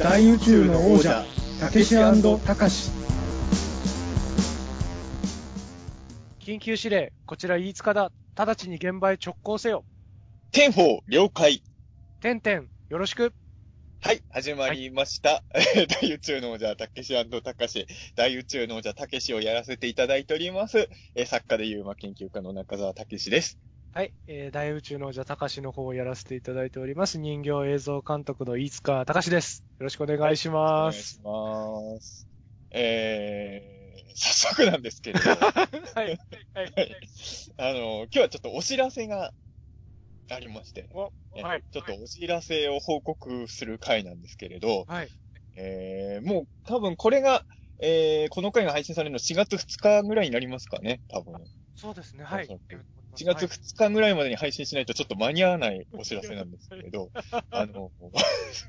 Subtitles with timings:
[0.00, 1.26] 大宇宙の王者
[1.60, 2.90] たけしたかし
[6.40, 8.10] 緊急指令、こちら飯塚だ。
[8.34, 9.84] 直ちに現場へ直行せよ。
[10.52, 11.62] 天宝了解。
[12.22, 13.34] てんてん、よろしく。
[14.00, 15.44] はい、始まりました。
[16.00, 17.86] 大宇宙の王者、たけしたかし。
[18.16, 20.88] 大宇宙の王者、たけしをやらせていただいております。
[21.14, 23.58] えー作家でユーマ研究家の中澤たけしです。
[23.92, 27.18] はい、えー、大宇宙の王者たかしの方をやらせていただいております。
[27.18, 29.64] 人形映像監督の飯塚たかしです。
[29.80, 31.20] よろしくお願いしおます。
[31.24, 32.28] 願いします。
[32.70, 36.16] えー、早速なんですけれど、 はい、はい、
[36.54, 36.96] はい。
[37.56, 39.32] あの、今日はちょっとお知らせが
[40.30, 45.08] ありまして、はいちょっとお知らせを報告する回なんですけれど、はい。
[45.56, 47.44] えー、もう多分これが、
[47.80, 51.44] えー、この回が配信されるの4月2日ぐらいになりますかね、多分。
[51.74, 52.48] そうですね、はい。
[53.16, 57.10] 4月2日ぐらいまでに配信しないとちょっと間に合わないお知らせなんですけれど、
[57.50, 57.92] あの、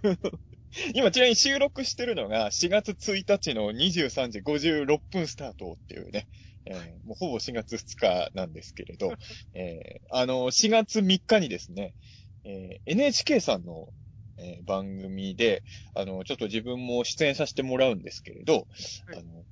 [0.96, 6.28] 今ちなみに収録してるのが4月1日の23時56分スタートっていうね、
[6.66, 9.12] えーもうほぼ4月2日なんですけれど、
[9.54, 11.96] えーあの、4月3日にですね、
[12.44, 13.94] えー NHK さんの、
[14.38, 18.68] えー番組で、あの、ちょっと自分も出演させてもらうんですけれど、
[19.08, 19.20] はい。
[19.20, 19.46] あの、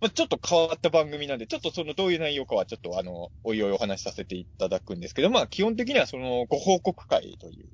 [0.00, 7.68] まあ、ちょっと変わった番組なんで、ちょっとそのどういう内容かはちょっとあの、おいおいお話しさせていただくんですけど、まあ基本的にはそのご報告会という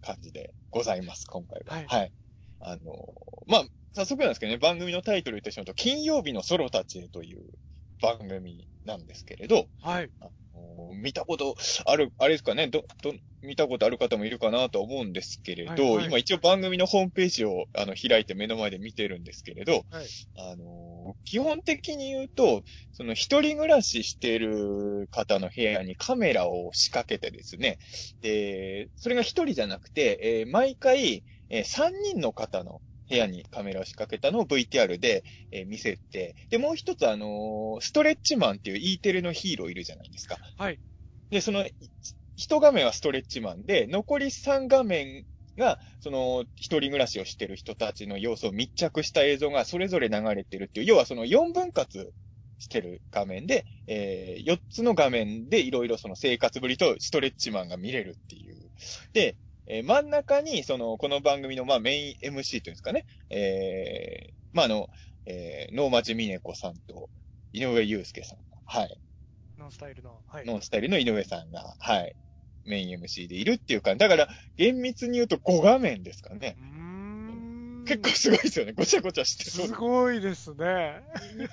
[0.00, 1.82] 感じでございます、今回は。
[1.88, 2.12] はい
[2.58, 2.92] あの、
[3.46, 7.44] まあ、早速なんですけどね、番組のタイトル言ってしまうと、金曜日のソロたちへという
[8.00, 10.10] 番組なんですけれど、はい。
[10.76, 16.06] お見たことある、あれですかね、ど、ど、見たことある方もいるかなと思うんですけれど、はいはい。
[16.06, 20.06] 今一応番組のホームページをあの開いて目の前で見てるんですけれど、はい。
[20.36, 27.78] あの、基本的に言うと、その一人暮らししている方の部屋にカメラを仕掛けてですね、
[28.20, 40.38] で、それが一人じゃなくて、えー毎回、えー三人の方の部屋にカメラを仕掛けたのを VTR で、えー見せて、で、もう一つあのーストレッチマンっていう E テレのヒーローいるじゃないですか。
[40.56, 40.78] はい。
[41.30, 41.72] で、その、い
[42.36, 45.24] 一画面はストレッチマンで、残り三画面
[45.56, 52.12] が、その、一人暮らしをしてる人たちの様子を密着した映像がそれぞれ流れてるっていう、要はその4分割
[52.58, 58.70] してる画面で、えー、4つの画面でいろいろその生活ぶりとストレッチマンが見れるっていう。
[59.12, 59.36] で、
[59.66, 64.88] えー真ん中に、その、この番組の、まあ、メイン MC というんですかね、えー、まあ、あの、
[65.26, 67.08] えー、能町みね子さんと、
[67.52, 69.00] 井上祐介さんが、はい。
[69.58, 70.20] ノンスタイルの。
[70.28, 70.46] はい。
[70.46, 72.14] ノンスタイルの井上さんが、はい、
[72.64, 76.62] メイン MC でいるっていうか、だから、厳密に言うと5画面ですかねう。
[76.62, 76.82] ー
[77.82, 77.84] ん。
[77.86, 78.72] 結構すごいですよね。
[78.72, 79.72] ごちゃごちゃしてす。
[79.72, 81.02] ごいですね。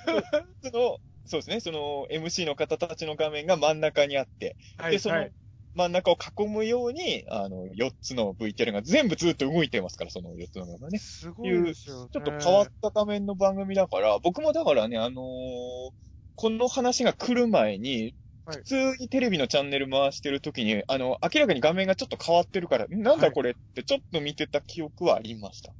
[0.62, 1.60] その、そうですね。
[1.60, 5.32] その MC の方たちの画面が真ん中にあって、はで、そのはい。
[5.74, 10.98] 真ん中を囲むように、あの、4つの VTR が全部ずっと動いてますから、その4つの画面ね。
[10.98, 12.10] すごいですよね。
[12.12, 15.90] ちょっと変わった画面の番組だから、僕もだからね、あのー
[16.36, 18.14] この話が来る前に、
[18.46, 25.74] はい普通にテレビのチャンネル回してる時に、あの、明らかに画面がちょっと変わってるから、んなんだこれってちょっと見てた記憶はありました。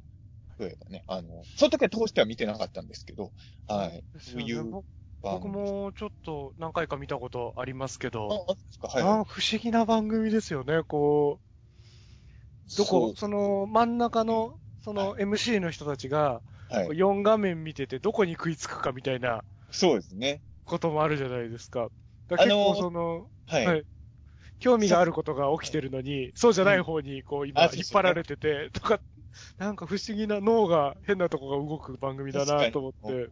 [0.59, 1.03] そういえばね。
[1.07, 3.33] あの、その時は通しては見てなかったんですけど、
[3.67, 4.03] はい。
[4.19, 4.67] そういう
[5.29, 5.47] 僕。
[5.47, 8.55] もちょっと何回か見たことありますけあ、ど、あ
[8.87, 9.11] はい。
[9.21, 11.41] あ不思議な番組ですよね、こ
[12.73, 16.95] う、どこ、その真ん中の、その MC の人たちが、はい。
[16.95, 20.41] 4画面見ててどこに食いつくかみたいなそうですね。
[20.65, 21.89] こともあるじゃないですか。
[22.27, 23.65] だから結構その、はい。
[23.65, 23.85] はい
[24.59, 29.01] 興味があることが起きてるのに、そうじゃない方にこう今あ引っ張られてて、とか、
[29.57, 33.29] なんか不思議な脳が変なとこが動く番組だなと思って。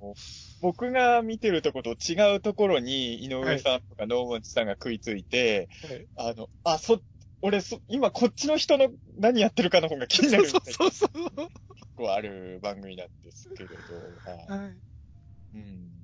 [0.61, 7.01] 僕が見てるとこと違うところに井上さんとか能町さんが食いついて、はいあの、あ、そ、
[7.41, 11.29] 俺そ、今こっちの人の何やってるかの方が気になるみたいなそうそうそう。
[11.35, 11.51] 結
[11.95, 14.77] 構ある番組なんですけれど、はいはい。
[15.55, 16.02] うん。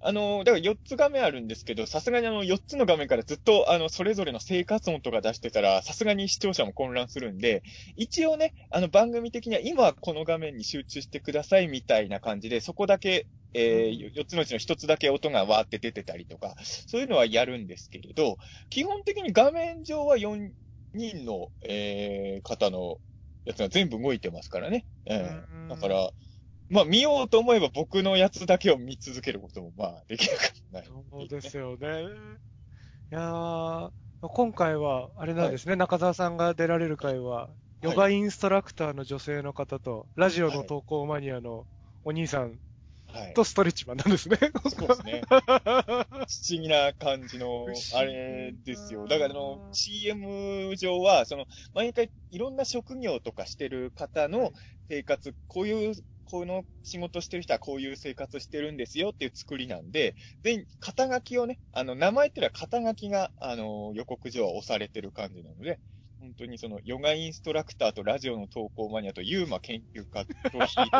[0.00, 7.62] あの、だから4つ画面あるんですけど、さすがにあの4つの画面からずっとあの、それぞれの生活音とか出してたら、さすがに視聴者も混乱するんで、
[7.96, 18.38] 一応ね、あの番組的には今はこの画面に集中してくださいみたいな感じで、そこだけ、えー、4つのうちの1つだけ音がわーって出てたりとか、そういうのはやるんですけれど、
[18.70, 20.50] 基本的に画面上は4
[20.94, 22.98] 人の、えー、方の
[23.44, 24.86] やつが全部動いてますからね。
[25.06, 25.66] えうん。
[25.66, 26.10] ー、だから、
[26.70, 30.84] まあ見ようと思えば僕のやつだけを見続けることもまあできなかった。
[30.84, 32.04] そうですよね。
[33.10, 37.48] いやー今回は、あれなんですね、中澤さんが出られる回は、
[37.82, 41.66] ヨガインストラクターの女性の方と、ラジオの投稿マニアの
[42.04, 42.58] お兄さん
[43.12, 43.34] はい。
[43.34, 44.38] とストレッチマンなんですね。
[44.68, 45.22] そうですね。
[45.28, 49.06] 不思議な感じのあれですよ。
[49.06, 54.52] だからあの、CM 上は、その、毎回いろんな職業とかしてる方の
[54.88, 55.94] 生活、こういう、
[56.30, 65.80] この仕事してる人はこういう生活してるんですよっていう作りなんで、で、肩書きをね、あの、名前っていうのは肩書きが、あの、予告上は押されてる感じなので、
[66.20, 70.90] 本当にその、ヨガインストラクターとラジオの投稿マニアとユーマ研究家とヒー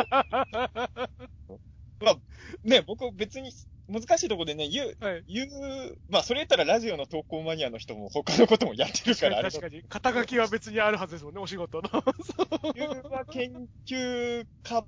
[1.47, 1.59] ト
[2.01, 2.17] まあ、
[2.63, 3.51] ね、僕別に
[3.89, 5.23] 難しいところでね、言う、はい。
[5.27, 9.83] 言う、まあそれ言ったらラジオの投稿マニアの人も他のこともやってる確から、あれ確かに。
[9.89, 11.89] 肩書きは別にあるはずですもんね、お仕事の。
[12.75, 14.87] ユーマ研究家っ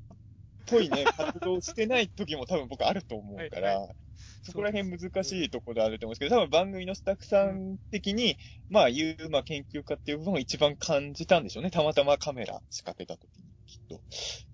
[0.72, 3.96] ぽいね、活動してない時も多分僕あると思うから、はい
[4.44, 8.38] そこら辺難しいところであると思うんですけど、多分番組のスタッフさん的に、
[8.70, 11.70] まあユーマ研究家っていう部分を一番感じたんでしょうね。
[11.70, 13.96] たまたまカメラ仕掛けた時に、きっと。
[13.96, 14.00] っ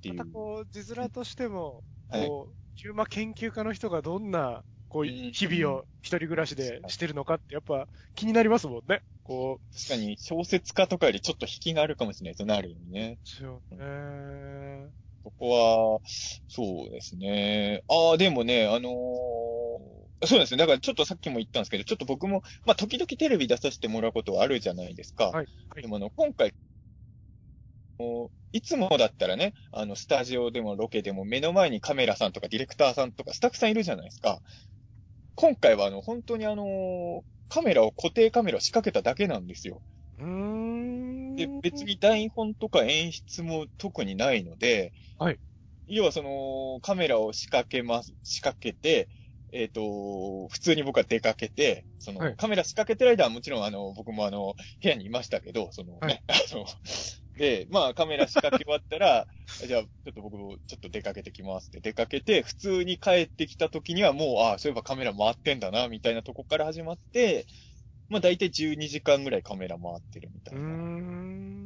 [0.01, 0.15] ていう。
[0.15, 9.03] またこう、字面としても、はいこう、ヒューマ研究家の人がどんな、こう、うん日々を一人暮らしでしてるのかって、やっぱ気になりますもんね。
[9.23, 13.17] こう、確かに小説家とかよりちょっと引きがあるかもしれないですよね、ある意味ね。
[13.23, 15.06] ですよね。
[15.23, 15.99] ここは、
[16.47, 17.83] そうですね。
[17.89, 18.93] ああ、でもね、あのー
[20.25, 20.57] そうですね。
[20.57, 25.25] だからちょっとさっきも言ったんですけど、ちょっと僕も、まあ、時々テレビ出させてもらうことはあるじゃないですか。
[25.25, 26.51] はいはいでもあの、今回、
[27.99, 34.41] もういつもだったらね、あの、スタジオでもロケでも目の前にカメラさんとかディレクターさんとかスタッフさんいるじゃないですか。
[35.35, 39.81] 今回はあの、本当にあのーカメラを固定カメラを仕掛けただけなんですよ。
[40.17, 40.76] うーん。
[41.38, 45.39] で、別に台本とか演出も特にないので、はい。
[45.88, 49.07] 要はその、カメラを仕掛けます、仕掛けて、
[49.54, 56.66] えっ、と、普通に僕は出かけて、その、はいカメラ仕掛けてる間はもちろんあの、僕もあの、部屋にいましたけど、そのね、はい あの、
[57.38, 59.28] で、まあカメラ仕掛け終わったら、
[59.66, 67.45] じゃあ、ちょっと僕もちょっと出かけてきますって出かけて、普通に帰ってきた時にはもう、ああ、そういえばカメラ回ってんだな、みたいなとこから始まって、
[68.09, 70.77] まあ大体12時間ぐらいカメラ回ってるみたいうな。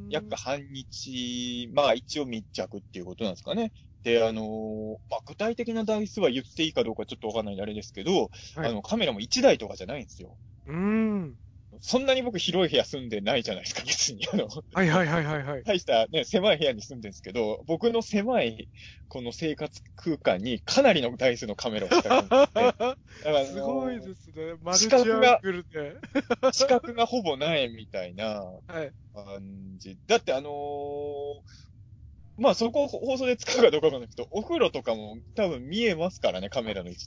[0.08, 3.72] 約半日、まあ一応密着っていうことなんですかね。
[4.04, 10.38] で、あのーまあ具体的な台数は言っていいかどうかちょっとわかんないんであれですけど、はいあのカメラも1台とかじゃないんですよ。
[10.66, 11.36] うーん。
[11.84, 14.24] そんなに僕広い部屋住んでないじゃないですか、 別に。
[14.32, 15.62] あの、はいはいはいはいはい。
[15.64, 18.68] 大したね、狭い部屋に住んでるんですけど、僕の狭い
[19.08, 22.72] この生活空間にかなりの台数のカメラを仕掛け
[23.24, 24.54] て すごいですね。
[24.62, 25.96] マルチアングルで。
[26.52, 28.92] 視覚 がほぼないみたいな、はい。
[29.12, 29.98] 感じ。
[30.06, 31.42] だってあのー
[32.38, 37.06] まあそこ放送で使うかどうかわかんないけど、お風呂とかも多分見えますからね、カメラの位置。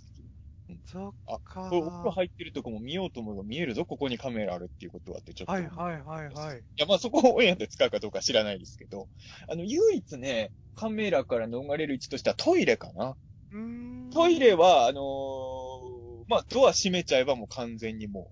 [0.85, 5.53] そっあ、かこれお風呂入ってるとこも見ようと思えば見えるぞ、ここにカメラあるっていうことはってちょっと。
[5.53, 6.65] はいはいはいはい。
[6.77, 9.09] いや、まあそこをオンエアで使うかどうか知らないですけど、
[9.47, 13.17] あの、唯一ね、カメラから逃れる位置としてはトイレかな。
[13.51, 14.11] うーん。
[14.11, 18.31] トイレは、あのーまあドア閉めちゃえばもう完全にも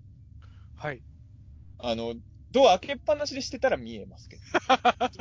[0.76, 1.04] はい。
[1.80, 2.16] う、あの、
[2.52, 4.42] ドア開けっぱなしでしてたら見えますけど。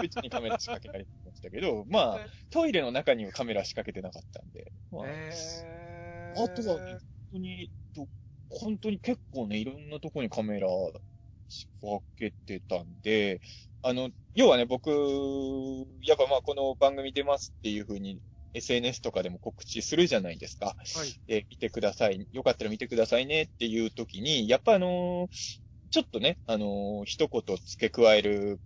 [0.00, 4.72] 別にカメラ仕掛けられてましたけど、まあ、 トイレの中にはカメラ仕掛けてなかったんで。
[4.90, 6.01] まあ、え
[6.34, 6.98] あとはね、本
[7.32, 8.08] 当に、ど
[8.50, 10.68] 本当に結構ね、いろんなとこにカメラ
[11.48, 13.40] 仕掛けてたんで、
[13.82, 14.90] あの、要はね、僕、
[16.02, 18.20] やっぱまあこの番組出ますっていう風に
[18.54, 20.76] SNS とかでも告知するじゃないですか。
[20.94, 21.14] はい。
[21.26, 22.26] で、見てください。
[22.32, 28.60] よかったら見てくださいねっていう時に、やっぱあのーちょっとね、あのー一言付け加える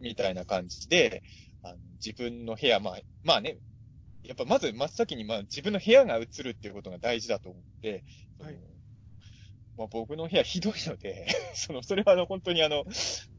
[0.00, 1.22] みたいな感じで、
[1.62, 3.58] あの自分の部屋、まあ、まあね、
[4.22, 8.04] やっぱまず真っ先にまあ自分の部屋が映るっていうことが大事だと思って、
[8.40, 8.56] はい
[9.80, 12.84] まあ僕の部屋ひどいので、 その、それはあの本当にあの、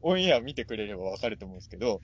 [0.00, 2.00] オンエア見てくれればわかると思うんですけど、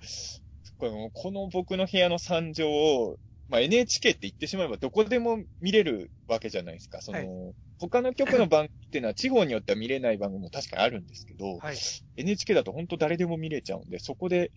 [0.79, 3.19] このこの僕の部屋の惨状を、
[3.49, 7.01] まあ NHK って言ってしまえばどこでも見れるわけじゃないですか。
[7.01, 11.77] その、他の局の番組っていうのは地方によっては見れない番組も確かにあるんですけど、はい。
[12.17, 14.53] NHK だと本当誰でも見れちゃうんで、そこで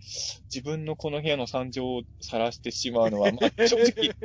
[0.53, 4.15] 自分のこの部屋の惨状を晒してしまうのは、まあ 正直、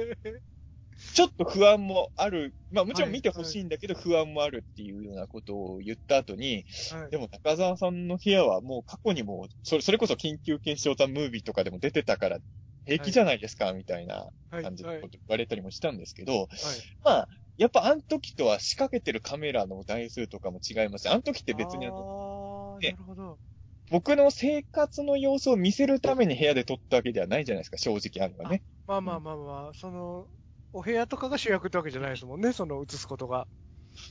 [1.14, 2.54] ちょっと不安もある。
[2.70, 12.38] まあもちろん見てほしいんだけど不安もあるっていうようなことを言った後に、はいでも中澤さんの部屋はもう過去にも、それそれこそ緊急検証ザムービーとかでも出てたから
[12.86, 14.62] 平気じゃないですか、みたいなはい。
[14.62, 15.00] 感じのはい。
[15.00, 16.48] こと言われたりもしたんですけど、はい。
[17.04, 23.38] まあ、やっぱあの時とは仕掛けてるカメラの台数とかも違いますし、あの時って別にあの、ねなるほど。
[23.90, 28.62] 僕の生活の様子を見せるために部屋で撮ったわけではないじゃないですか、正直あれはね。
[28.86, 30.26] まあまあまあまあ、その、
[30.72, 33.46] お部屋とかが主役ってわけじゃないですもんね、その映すことが。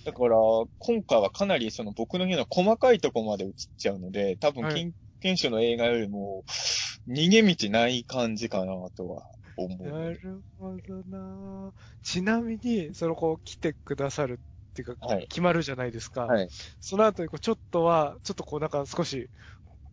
[0.06, 0.36] だから、
[0.80, 6.44] 今回はかなりその僕の部屋の細かいとこまで映っちゃうので、多分、はい金検証の映画よりも、
[7.08, 9.24] 逃げ道ない感じかなとは
[9.58, 9.88] 思う。
[9.90, 11.74] なるほどな。
[12.02, 15.28] ちなみに、そのこう来てくださるっていうか、はい。
[15.30, 16.26] 決まるじゃないですか。
[16.26, 16.50] はい。
[16.80, 19.30] その後にこうちょっとは、ちょっとこうなんか少し、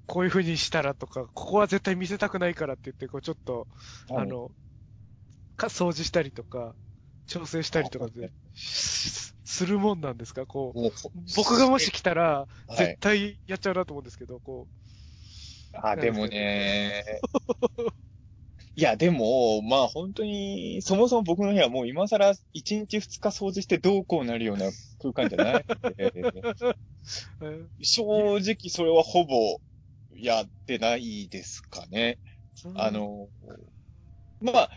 [0.07, 3.69] こういう風にしたらとか、ここは絶対見せたくないからって言って、こうちょっと、
[4.15, 4.51] あの、
[5.57, 6.77] か、掃除したりとか、
[7.27, 8.13] 調整したりとかはい。
[8.15, 10.47] で、しするもんなんですか？
[10.47, 10.93] こう、もう。
[11.37, 12.97] 僕がもし来たら、はい。
[12.97, 14.69] 絶対やっちゃうなと思うんですけど、こ
[15.75, 17.03] あ、でもね。
[18.75, 25.65] いや、でも、まあ本当に、そもそも僕の部屋もう今更1日2日掃除してどうこうなるような空間じゃない、
[27.83, 28.03] 正
[28.39, 29.59] 直それはほぼ
[30.15, 32.19] やってないですかね。
[32.75, 33.29] あ、の、
[34.41, 34.71] まあ、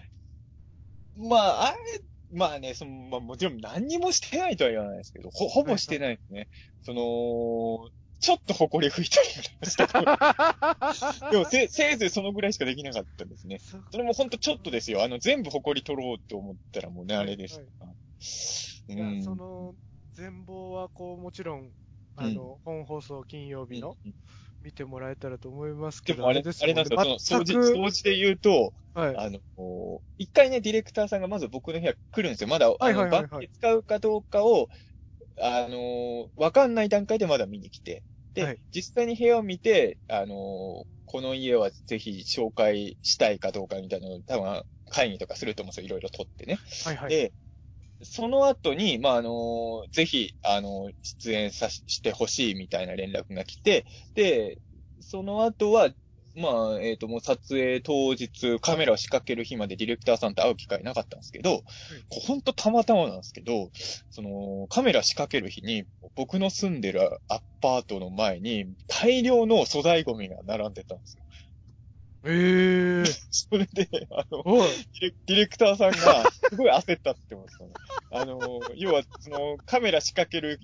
[1.16, 1.78] まあ、あれ、
[2.32, 6.50] まあね、その、まあもちろん何にもしてないとは言わないですけど、ほ、ほぼしてないですね。
[6.82, 9.28] その、ちょっと埃拭いたり
[9.62, 13.60] もしたけどでもせ、せいぜいそのぐらいしかできなかったですね。
[13.92, 15.04] それもほんとちょっとですよ。
[15.04, 17.62] あの、全部埃取ろうって思ったらもうね、あれです。
[18.88, 19.22] ういやん。
[19.22, 19.76] その、
[20.14, 21.72] 全貌はこう、もちろん、
[22.16, 24.14] あの、本放送金曜日のうん
[24.62, 27.20] 見てもらえたらと思いますけど、でもあれ、ですあれなんですよ。
[27.20, 29.16] その掃除、掃除で言うと、はい。
[29.16, 29.40] あの、
[30.18, 32.48] 一回ね、ディレクターさんがまず僕の部屋来るんですよ。
[32.48, 34.70] まだ、あの、はいはいはいはいバッテ使うかどうかを、
[35.42, 38.04] あの、わかんない段階でまだ見に来て。
[38.34, 45.86] で、はい実際に部屋を見て、あの、この家はぜひ紹介したいかどうかみたいなのを多分会議とかすると思うんですよ。
[45.86, 46.58] いろいろ撮ってね。
[46.84, 47.10] はいはい。
[47.12, 47.34] で、
[48.04, 54.62] その後に、まあ、あの、ぜひ、あの、出演さししてほしいみたいな連絡が来て、で、
[55.02, 55.92] その後は、
[56.36, 61.64] まあ、えっ、と、もう撮影当日、カメラを仕掛ける日までディレクターさんと会う機会なかったんですけど、
[62.10, 63.72] ほんとたまたまなんですけど、
[64.10, 71.24] その、カメラ仕掛ける日に、僕の住んでるアパートの前に、大量の粗大ゴミが並んでたんですよ。
[72.26, 73.06] ええー。
[73.32, 74.44] それで、あの。
[74.44, 77.72] ディレディレクターさんが、すごい焦ったって言ってましたね。
[78.12, 80.60] あの、要は、その、カメラ仕掛ける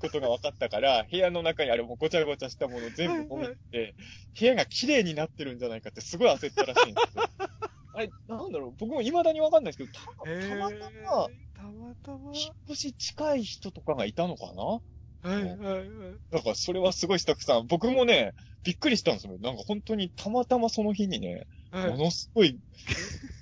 [0.00, 3.94] ことが分かったから、部屋の中にあれもうごちゃごちゃしたもの全部ゴミって、
[4.38, 7.24] 部屋が綺麗になってるんじゃないかってすごい焦ったらしいんですよ。
[7.92, 12.30] あれ、なんだろう、僕も未だに分かんないですけど、たえたまたま、たまたま。
[12.34, 14.80] 引っ越し近い人とかがいたのかな？
[15.22, 15.86] はいはいはい。
[16.30, 19.38] だからそれはすごいスタッフさん、僕もね、びっくりしたんですよ。
[19.40, 22.58] なんか本当にたまたまその日にね、はいものすごい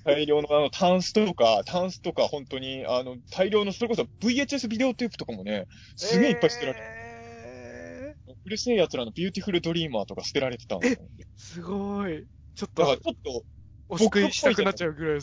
[0.05, 10.99] 大量のあの、タンスとか、タンスとか本当に、あの、大量の、それこそ VHS ビデオテープとかもね、すげえいっぱい捨てられて、えーうる星やつらのビューティフルドリーマーとか捨てられてたんですよ。
[11.35, 12.27] すごい。
[12.55, 13.45] ちょっだからと、ちょっと、
[13.89, 15.21] お救いしたくなっちゃうぐらいね。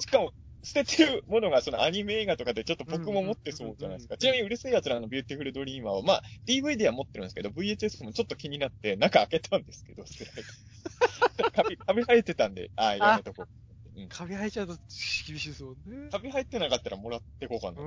[0.00, 0.32] しかも、
[0.66, 4.14] 捨ててるものがそのアニメ映画とかでちょっと僕も持ってそうじゃないですか。
[4.14, 10.48] うんちなみにうる星やつらのビューティフルドリーマーは、まあ、DVD は持ってるんですけど、VHS もちょっと気になって中開けたんですけど、捨てられて。
[11.52, 14.00] カビ、カビ生えてたんで、ああ、やめとこう。
[14.00, 14.08] うん。
[14.08, 14.76] カビ生えちゃうと
[15.26, 16.10] 厳しいですもんね。
[16.10, 17.78] カビ入ってなかったらもらってこうかうな。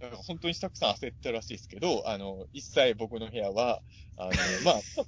[0.00, 3.82] だから本当にスタッフさん焦ったらしいですけど、あの、一切僕の部屋は、
[4.16, 4.30] あの、
[4.64, 5.04] まあ、ちょ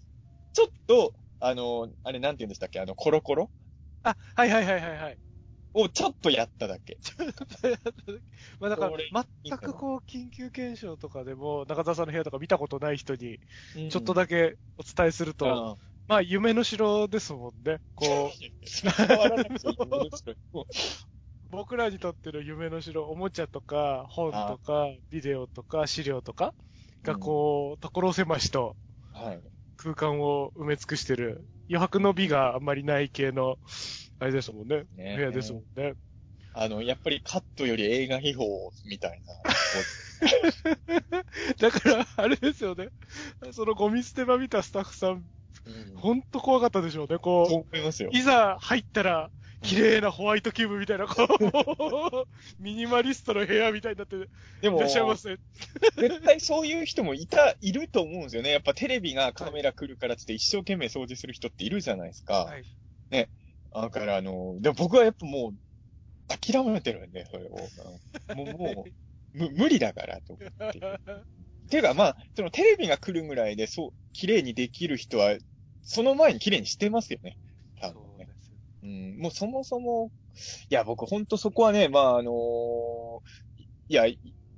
[0.53, 2.81] ちょっと、あの、あれなんて言うんでしたっけ？
[2.81, 3.51] あの、コロコロ？
[4.03, 5.19] あ、はいはいはいはいはい。
[5.75, 6.99] をちょっとやっただけ。
[8.61, 8.93] まあだから
[9.49, 13.39] 全くこう、緊急検証とかでも、中澤さんの部屋とか見たことない人に、
[13.89, 15.77] ちょっとだけ、けお伝えすると、
[16.09, 17.79] まあ、夢の城ですもんね。
[17.95, 18.45] こう、
[21.51, 26.55] 僕らにとっての夢の城、おもちゃとか、本とか、ビデオとか、資料とか
[27.03, 28.77] がこう、所狭しと
[29.13, 29.43] はい。
[29.77, 33.59] 空間を埋め尽くしてる、余白の美があんまりない系の、
[34.21, 34.85] あれですもんね。
[34.95, 35.95] ね部屋ですもんね。
[36.53, 38.49] あの、やっぱりカットより映画秘宝
[38.85, 39.35] みたいな。
[41.59, 42.89] だから、あれですよね。
[43.53, 45.25] そのゴミ捨て場見たスタッフさん、
[45.67, 47.19] うんほんと怖かったでしょうね。
[47.19, 48.17] こ思いますよう、。
[48.17, 49.31] いざ入ったら、
[49.63, 52.27] 綺麗なホワイトキューブみたいな、こう、
[52.63, 54.19] ミニマリストの部屋みたいになってい
[54.63, 55.37] でもらっ、しゃいますね。
[55.97, 58.51] 絶対そういう人もいた、いると思うんですよね。
[58.51, 62.45] やっぱテレビがカメラ来るからって一生懸命掃除する人っているじゃないですか。
[62.45, 62.65] はい。
[63.75, 65.59] だから、あの、でも僕はやっぱもう、
[66.29, 67.51] 諦めてるんで、それを。
[68.35, 70.81] もう、もう、む無理だから、と思って。
[71.71, 75.37] ていうか、まあ、そのテレビが来るぐらいで、そう、綺麗にできる人は、
[75.83, 77.37] その前に綺麗にしてますよね。
[77.81, 78.27] 多分ね。
[78.27, 80.11] ですようん、もうそもそも、
[80.69, 83.23] いや、僕ほんとそこはね、まあ、あの
[83.89, 84.05] いや、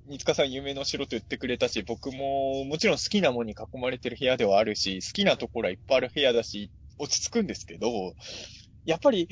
[0.07, 8.15] 三塚さん夢の城と言ってくれたし、僕ももちろん好きなものに囲まれてる部屋ではあるし、好きなところはいっぱいある部屋だし、落ち着くんですけど、
[8.85, 9.29] やっぱり、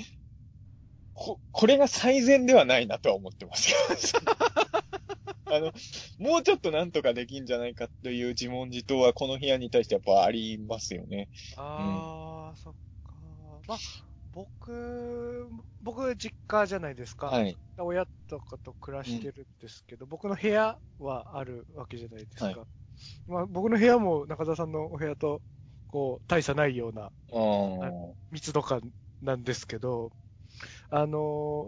[1.14, 3.76] こ、これが最善ではないなとは思ってますよ。
[5.52, 5.72] あの、
[6.18, 11.28] もうちょっとなんとかできんじゃないかという自問自答はこの部屋に対してやっぱありますよね。
[11.56, 13.14] ああ、そっか。
[13.66, 13.78] まあ、
[14.32, 15.48] 僕、
[15.82, 17.26] 僕、実家じゃないですか。
[17.26, 17.56] はい。
[17.78, 22.44] 親とかと暮らしてるんですけど、僕の部屋はあるわけじゃないですか。
[22.44, 22.56] はい
[23.26, 25.40] まあ、僕の部屋も中澤さんのお部屋と、
[25.88, 27.10] こう、大差ないような
[28.30, 28.82] 密度感
[29.22, 30.10] なんですけど、
[30.90, 31.18] あの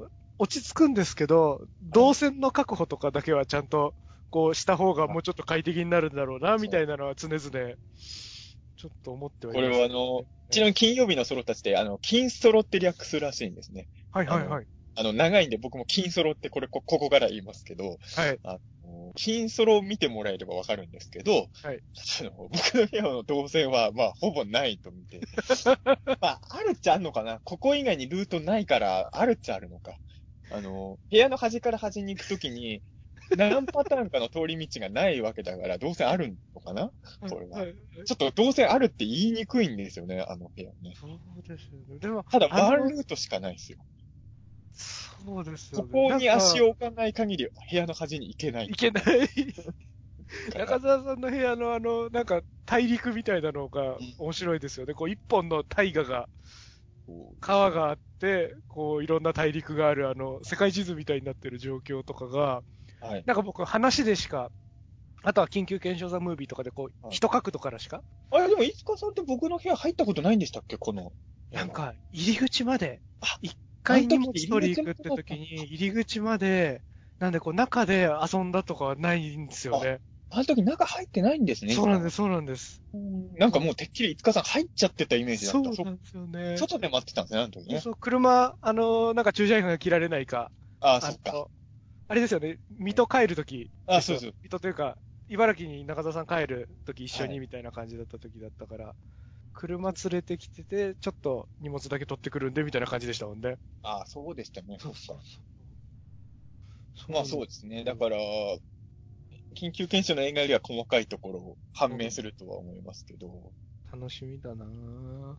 [0.06, 3.94] ー落ち着くんですけど、動線の確保とかだけはちゃんと、
[4.30, 7.40] こう、した方がもうちょっと快適になるんだろうな、みたいなのは常々、
[8.76, 13.88] ちょっと思ってはいこます、れはあの、うちの金曜日のソロたちで、あの、金ソロって略すらしいんですね。
[14.10, 14.66] はいはいはい。
[14.94, 18.40] あの、長いんで僕も金ソロってこれ、こここから言いますけど、はい。
[18.44, 18.58] あの
[19.14, 21.82] 金ソロを見てもらえればわかるんですけど、はい
[22.20, 25.20] あの僕の部屋の動線は、まあ、ほぼないと見て。
[26.20, 27.40] まあ、あるっちゃあるのかな？
[27.44, 29.98] ここ以外にルートないから、あるっちゃあるのか。
[30.50, 32.82] あの、部屋の端から端に行くときに、
[33.36, 36.92] 何パターンかの通り道がないわけだから、動線あるのかな？
[37.28, 37.60] これは。
[37.60, 40.94] はいちょっと動線あるって言いにくいんですよね、あの部屋ね。
[40.98, 41.10] そう
[41.46, 41.98] ですよね。
[42.00, 43.78] でも、ただ、ワンルートしかないですよ。
[45.24, 45.92] そうですよこね。
[45.92, 46.66] こに足を。
[46.66, 48.66] を置かない限り、部屋の端に行けない。
[48.66, 49.04] いけない。
[50.56, 54.94] 中澤さんの部屋のあの、なんか大陸みたいなのが面白いですよね。
[54.94, 56.28] こう一本の大河が、
[57.40, 62.62] 川があって、こういろんな大陸があるあの、世界地図みたいになってる状況とかが、
[63.00, 63.24] はい。
[63.26, 64.50] なんか僕話でしか、
[65.22, 70.78] あとは緊急検証ザムービーとかでこう、はい一角度からしか、あれ、でも、いつかさんって僕の部屋入ったことないんでしたっけ？
[70.78, 71.12] この。
[71.50, 76.82] なん、か入り口まであ、一回荷物あの時取り行くって時に入り口まで、
[77.18, 80.00] なんでこう中で遊んだとかはないんですよね。
[80.30, 81.74] あの時中入ってないんですね。
[81.74, 82.82] そうなんです、そうなんです。
[83.38, 85.70] なんかもうてっきりいつかさん入っちゃってたイメージだった。
[85.70, 86.56] そそうなんですよね。
[86.58, 87.80] 外で待ってたんですね、あの時ね。
[87.80, 90.50] そう、車、あの、なんか駐車員が切られないか。
[90.80, 91.32] ああ、そっか。
[91.32, 91.50] の
[92.08, 93.70] あれですよね、水戸帰るとき。
[93.86, 94.34] あそうそう。
[94.42, 94.98] 水戸というか、
[95.28, 98.94] 茨城に中澤さん帰るとき一緒はいにみたいな感じだったときだったから、
[99.52, 103.56] 車連れてきてて、ちょっと荷物だけ取ってくるんで、みたいな感じでしたもんね。
[103.82, 104.78] ああ、そうでしたね。
[104.80, 104.98] そっか。
[106.94, 107.84] そうまあそうですね。
[107.84, 108.16] だから、
[109.56, 113.52] 緊急検証の映画よりは細かいところを判明するとは思いますけど、
[113.92, 115.36] 楽しみだなぁ。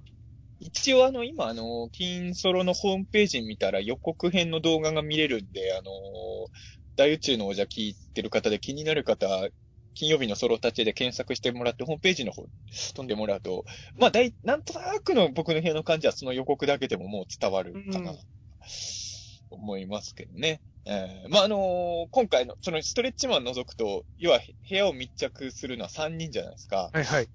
[0.59, 5.91] 一応あの、今あの、金ソロのホームページ見たら予告編の動画が見れるんで、あの、
[6.95, 9.27] 大宇宙の王者聞いてる方で気になる方、
[9.93, 12.45] 金曜日のソロ立ちで検索してもらって、ホームページの方
[12.95, 13.65] 飛んでもらうと、
[13.97, 18.17] まあ、だい、なんとなくの僕の部屋の感じはその予告だけでももう伝わるかなうん、
[19.51, 20.61] 思いますけどね。
[20.85, 26.89] えーまあ、あの今回の、そのストレッチマン除くと、要は部屋を密着するのは3人じゃないですか。
[26.91, 27.29] はいはい。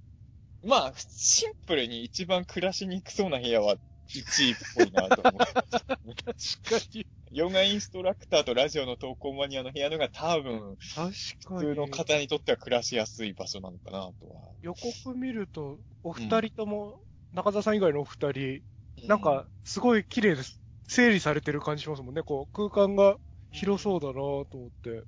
[0.64, 3.76] まあ、シンプルに一番暮らしにくそうな部屋は
[4.14, 5.38] 1位っぽいなと思う。
[5.38, 7.06] 確かに。
[7.30, 11.74] ヨガインストラクターとラジオの投稿マニアの部屋のが多分、普通に。
[11.74, 14.52] の方にとっては暮らしやすい場所なのかなとは。
[14.62, 16.98] 予告見ると、お二人とも、
[17.32, 18.62] 中澤さん以外のお二人、
[19.06, 20.60] なんか、すごい綺麗です。
[20.88, 22.22] 整理されてる感じしますもんね。
[22.22, 23.18] こう、空間が
[23.52, 25.02] 広そうだなと思って。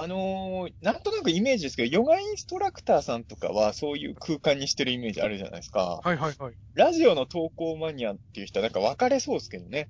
[0.00, 6.00] あのーなんとなくイメージですけど、ヨガインストラクターさんとかはそういう空間にしてるイメージあるじゃないですか。
[6.02, 6.54] はいはいはい。
[6.74, 9.88] ラジオの投稿マニアっていう人はなんか分かれそうですけどね。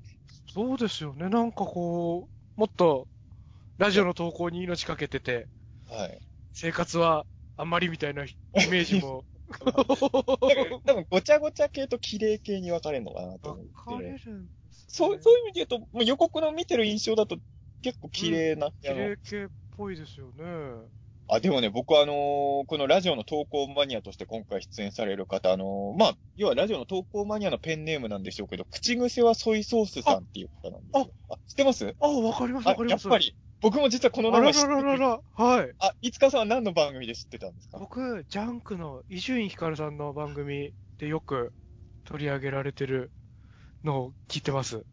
[0.49, 1.29] そうですよね。
[1.29, 3.09] なんかこう、もっと、
[3.79, 5.49] ラジオの投稿に命かけてて、
[5.89, 6.23] はい。
[6.53, 9.25] 生活はあんまりみたいなイメージも。
[10.87, 13.73] 多分ごちゃごちゃ系と綺麗系に分かれるのかなと思って。
[13.75, 14.49] 分かれるね
[14.89, 17.39] そう、そういう意味で言うと、もう予告の見てる印象だと
[17.83, 20.45] 結構綺麗な部綺屋の、麗系っぽいですよね。
[21.29, 31.15] あ、でもね、僕はあのーこのラジオの投稿マニアとして今回出演される方、あのーまあ、要はラジオの投稿マニアのペンネームなんでしょうけど、口癖はソイソースさんっていう方なんですよ。
[31.31, 31.95] あ、知ってます？
[32.01, 33.07] あ、わかりますあわか、ります。
[33.07, 33.35] やっぱり。
[33.63, 34.75] 僕も実はこのあら名前知ってる。
[34.75, 35.21] らららら。
[35.35, 35.73] はい。
[35.79, 37.79] あ、いつかさんは何の番組で知ってたんですか？
[37.79, 41.53] 僕、ジャンクの伊集院光さんの番組でよく
[42.05, 43.13] 取り上げられてる
[43.85, 44.85] のを聞いてます。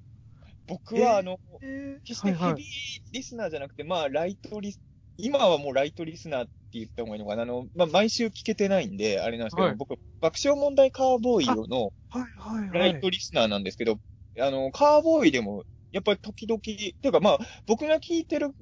[0.70, 2.66] 僕はあの、え決してヘビー
[3.12, 4.80] リスナーじゃなくて、まあ、ライトリス、
[5.18, 7.44] 今はもうライトリスナーって言った方がいいのかな。
[7.44, 12.80] あの、まあ、毎週聞けてないんで、あれなんですけど、はい僕、爆笑問題カーボーイのはいはいはい。
[12.80, 14.00] ライトリスナーなんですけど、
[14.40, 18.54] あの、カーボーイでも、やっぱり時々、っていうかまあ、僕が聞いてる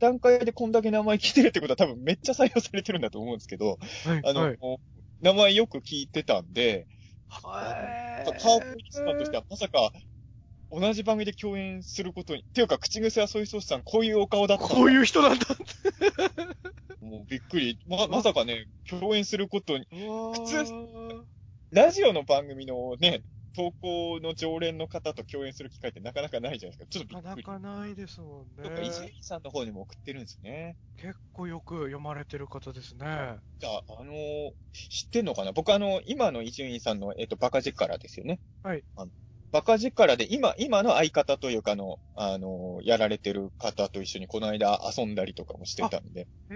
[0.00, 4.58] 段階でこんだけ名前聞いてるってことは多分めっちゃ採用されてるんだと思うんですけど、はいあの、はい。
[5.20, 6.86] 名前よく聞いてたんで、
[7.42, 7.70] は
[8.22, 9.92] いカーボーイリスナーとしてはまさか、
[10.70, 15.46] 同じ番組で共演することに、っていうか、口癖はソイソースさん、こういうお顔だったんだこういう人なんだ。
[17.00, 17.78] もうびっくり。
[17.86, 20.64] ま、まさかね、共演することに、普通
[21.70, 23.22] ラジオの番組のね、
[23.56, 26.90] 投稿の常連の方と共演する機会ってなかなかないじゃないですか。
[26.90, 27.42] ちょっとびっくり。
[27.44, 29.12] なかなかないですもんやっぱ伊集ね。
[29.16, 30.76] 院さんの方にも送ってるんですね。
[30.96, 33.06] 結構よく読まれてる方ですね。
[33.60, 35.52] じゃあ、あのー知ってんのかな？
[35.52, 38.40] 僕あの、今の伊集院さんの、えっ、と、バカ力ですよね。
[38.64, 39.10] はいあの。
[39.54, 46.26] バカ力で、今、今の相方というか、あの、あの、やられてる方と一緒にこの間遊んだりとかもしてたんで。
[46.50, 46.54] え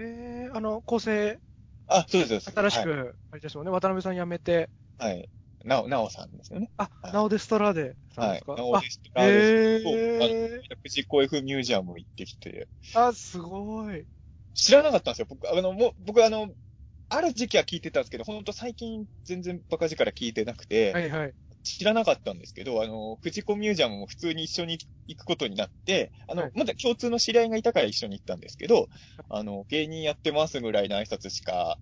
[0.51, 1.39] ー、あの、構成、
[1.87, 2.51] あ、そうです、そうです。
[2.51, 5.13] 新しく、あれですもんね、渡辺さん辞めて、はい。
[5.13, 5.29] はい。
[5.63, 6.69] なお、なおさんですよね。
[6.77, 8.55] あ、はいナオデストラーデさんはいですか？。
[8.55, 9.01] なおです。
[9.15, 14.05] あえそうあのー、藤子 F ミュージアム行ってきて、あ、すごい。
[14.53, 15.27] 知らなかったんですよ。
[15.29, 16.49] 僕、あの、もう、僕、あの、
[17.09, 21.33] ある時期は聞いてたんですけど、ほんと最近全然バカ力聞いてなくて、はいはい。
[21.77, 28.89] 知らなかったんですけど、あの、藤子ミュージアムも普通に一緒に行くことになって、あの、はいまだ共通の知り合いがいたから一緒に行ったんですけど、
[29.29, 31.79] あの、芸人やってますぐらいの挨拶しか、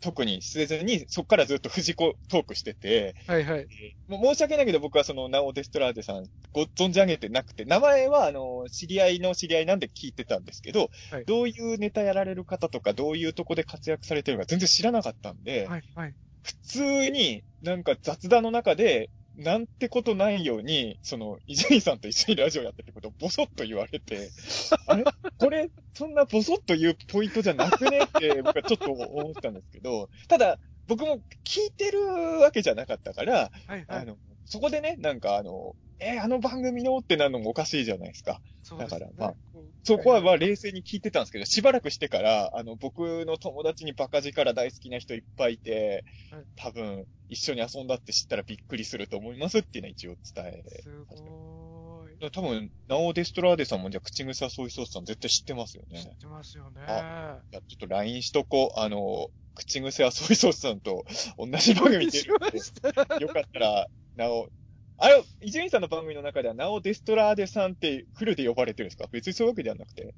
[0.00, 3.68] 特にせずに、そっからずっと藤子トークしてて、はいはい。
[4.08, 16.14] もう申し訳ないけど僕はその、ナオデストラーデさん、ご存じ上げてなくて、名前は、あの、知り合いの知り合いなんで聞いてたんですけど、はいどういうネタやられる方とか、どういうとこで活躍されてるのか全然知らなかったんで、はいはい。
[16.42, 24.30] 普通になんか雑談の中で、なんてことないように、その、伊集院さんと一緒にラジオやってることをボソッと言われて、
[24.86, 25.04] あれ？
[25.38, 28.00] これ、そんなボソッと言うポイントじゃなくね？
[28.04, 32.00] って、僕はちょっと思ったんですけど、ただ、僕も聞いてる
[32.40, 33.84] わけじゃなかったから、はいはい。
[33.88, 34.16] あの、
[34.50, 38.40] そこでね、なんかあの、えーあの番組のってなるのもおかしいじゃないですか。
[38.62, 39.34] すねだからまあ
[39.84, 50.62] そこはまはあ冷静に聞いてたんですけど、しばらくしてから、あの、僕の友達にバカ力大好きな人いっぱいいてはい、多分、一緒に遊んだって知ったらびっくりすると思いますっていうのは一応伝え。
[50.82, 52.30] すごーい。
[52.30, 56.00] 多分、ナオデストラーデさんもじゃあ口癖はソイソースさん絶対知ってますよね。
[56.00, 56.82] 知ってますよね。
[56.82, 58.80] いや、ちょっと LINE しとこう。
[58.80, 61.04] あの、口癖はソイソースさんと
[61.38, 63.86] 同じ番組出るんで、よかったら、
[64.20, 64.48] なお、
[64.98, 69.08] あれ、伊集院さんの番組の中では、ナオデストラーデさんってフルで呼ばれてるんですか？
[69.10, 70.14] 別にそういうわけではなくて。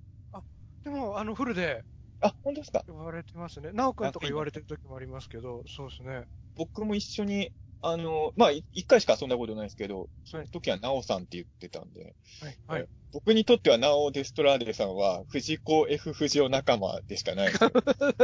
[0.85, 1.85] でも、あの、フルで
[2.21, 2.83] あ、本当ですか？
[2.89, 3.71] 呼ばれてますね。
[3.73, 6.25] ナオくんとか言われてる時もありますけど、そうですね。
[6.57, 12.59] 僕も一緒に、あの、まあ、い一回しか遊んだことないですけど、その時はナオさんって言ってたんで、はい。
[12.69, 12.89] はい。
[13.13, 17.71] 僕にとってはナオデストラーデさんは、藤子 F 不二雄仲間でしかないんですよ。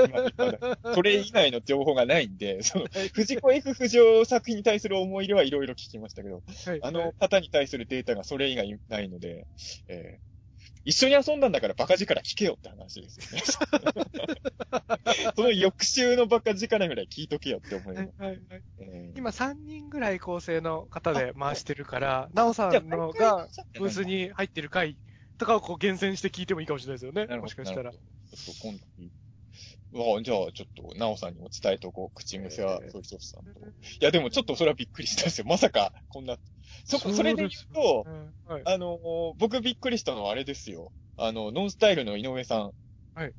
[0.06, 6.80] 今まだそれ以外の情報がないんで、その、藤子 F 不二雄作品に対する思い入れはいろいろ聞きましたけど、はい。
[6.82, 9.46] あの方に対するデータがそれ以外ないので、
[9.88, 10.37] えー
[10.84, 13.42] 一緒に遊んだんだからバカ力聞けよって話ですよね。
[15.36, 18.14] その翌週のバカ力ぐらい聞いとけよって思いはます。
[18.18, 18.62] いはいはい。
[18.80, 24.96] えー今3人ぐらい構成の方で回してるから、ナオさんのがブースに入ってる回
[25.38, 27.26] とかをこう厳選して聞いてもいいかもしれないですよね。
[27.38, 27.92] もしかしたら。
[27.92, 28.84] ちょっと今度、
[29.92, 32.14] わあじゃあ、ちょっと、なおさんにも伝えとこう。
[32.14, 33.60] 口癖は、ソイソースさんと。
[33.60, 33.64] い
[34.00, 35.46] や、でもちょっとそれはびっくりしたんですよ。
[35.46, 36.36] まさか、こんな。
[36.84, 38.62] そこ、それで言うと、うんはい。
[38.66, 40.92] あのー僕びっくりしたのはあれですよ。
[41.16, 42.72] あの、ノンスタイルの井上さん。
[43.14, 43.32] はい。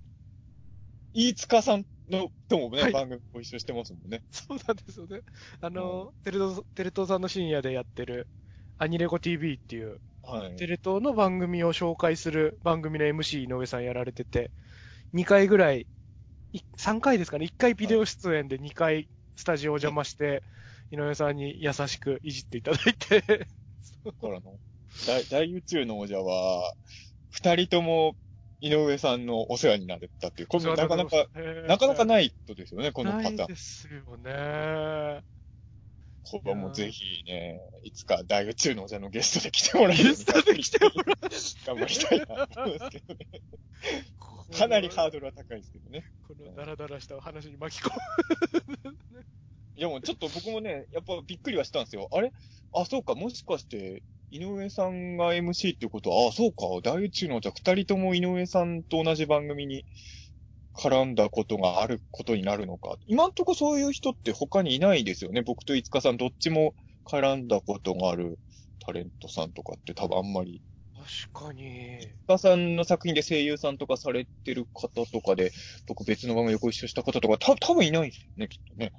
[1.13, 4.23] 飯塚さんの、ともね、はい番組ご一緒してますもんね。
[4.31, 5.21] そうなんですよね。
[5.61, 8.27] あの、テレ東、テレ東さんの深夜でやってる、
[8.77, 10.55] アニレコ TV っていう、はい。
[10.55, 14.51] テレ東の番組を紹介する番組の MC 井上さんやられてて、
[15.13, 15.87] 2回ぐらい、い
[16.77, 20.43] 3回ですかね、1回ビデオ出演で2回スタジオお邪魔して、
[20.91, 24.57] 井上さんに優しくいじっていただいて、だからの、
[25.07, 26.73] 大、大宇宙の王者は、
[27.29, 28.15] 二人とも
[28.59, 31.27] 井上さんのお世話になれたっていう、このなかなか、
[31.67, 33.35] なかなかいないことですよね、このパターン。
[33.37, 35.23] ないですよね。
[36.23, 41.15] これはもうぜひね、いつか大宇宙の王者のゲストで来てもらえるゲストで来てもら
[41.65, 43.27] 頑張りたいなと思うんですけどね。
[44.51, 46.05] かなりハードルは高いですけどね。
[46.27, 47.91] このダラダラしたお話に巻き込
[48.83, 48.97] む。
[49.75, 52.09] いやもうちょっと僕もね、やっぱびっくりはしたんですよ。
[52.11, 52.33] あれ？
[52.73, 59.85] あ、そうか、もしかして、井上さんが MC っていうことは、あ、そうか、大宇宙の王者二人とも井上さんと同じ番組に
[60.79, 62.97] 絡んだことがあることになるのか。
[63.05, 65.41] 今んとこそういう人って他にいないですよね。
[65.41, 66.73] 僕と五日さんどっちも
[67.05, 68.39] 絡んだことがある
[68.79, 70.61] タレントさんとかって多分あんまり
[71.31, 71.99] 確かに。
[72.27, 75.51] 五日さんの作品で声優さんとかされてる方とかで、
[75.87, 78.91] 僕別の番組でご一緒した方とか、た多分いないですよね、きっとね。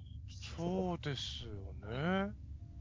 [0.56, 2.32] そうですよね。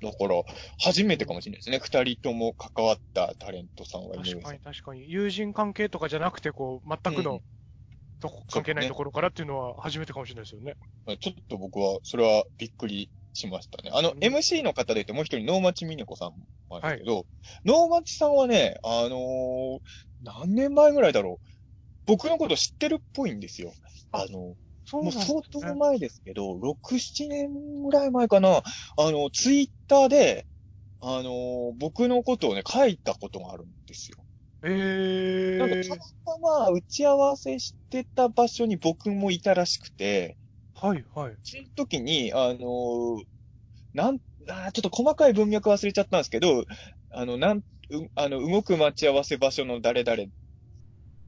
[0.02, 0.42] だから、
[0.80, 1.80] 初めてかもしれないですね。
[1.80, 4.60] 二人とも関わったタレントさんは確かに。
[4.60, 5.12] 確かに。
[5.12, 7.42] 友人関係とかじゃなくて、こう、全くの、うん
[8.20, 10.76] とこ関係ないところからっていうのは初めてかもしれないですよね。
[11.20, 13.92] ちょっと僕は、それはびっくりしましたね。
[13.94, 16.38] あの、うん MC の方で言ってもう一人、能町みね子さんも
[16.70, 17.26] あるんですけど、
[17.66, 19.80] 能町さんはね、あのー
[20.22, 21.48] 何年前ぐらいだろう。
[22.06, 23.72] 僕のこと知ってるっぽいんですよ。
[24.12, 24.56] あの、
[24.86, 28.64] そうもう相当前ですけど、6、7年ぐらい前かな、
[28.98, 30.46] あの、ツイッターで、
[31.00, 34.18] あの、僕のことをね、書いたことがあるんですよ。
[34.64, 35.96] えーなんかた。
[35.96, 35.98] ま
[36.36, 40.38] たま打ち合わせしてた場所に僕もいたらしくて、
[40.76, 41.36] はい、はい。
[41.44, 43.22] その時に、あの、
[43.94, 46.66] なん、あーちょっと細かい文脈忘れちゃったんですけど、
[47.12, 47.64] あの、なん、う
[48.16, 50.24] あの、動く待ち合わせ場所の誰々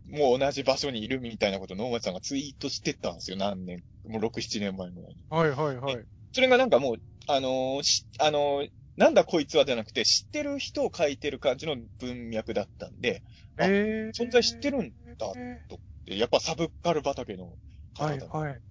[0.06, 5.24] もう同じ場所にいるみたいなことを能町さんがツイートしてたんですよ、何年、もう6、7年前ぐらいに。
[5.30, 6.06] はいはいはい。
[6.34, 6.96] それがなんかもう、
[7.28, 13.24] あのーし、あのーなんだこいつはじゃなくて、知ってる人を書いてる感じの文脈だったんで、
[13.58, 15.62] あえー、存在知ってるんだえ
[16.06, 18.62] でやっぱサブカル畑のーはい方だ、はい。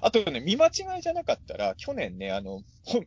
[0.00, 2.62] あとね、見間違いじゃなかったら、去年ね、あの、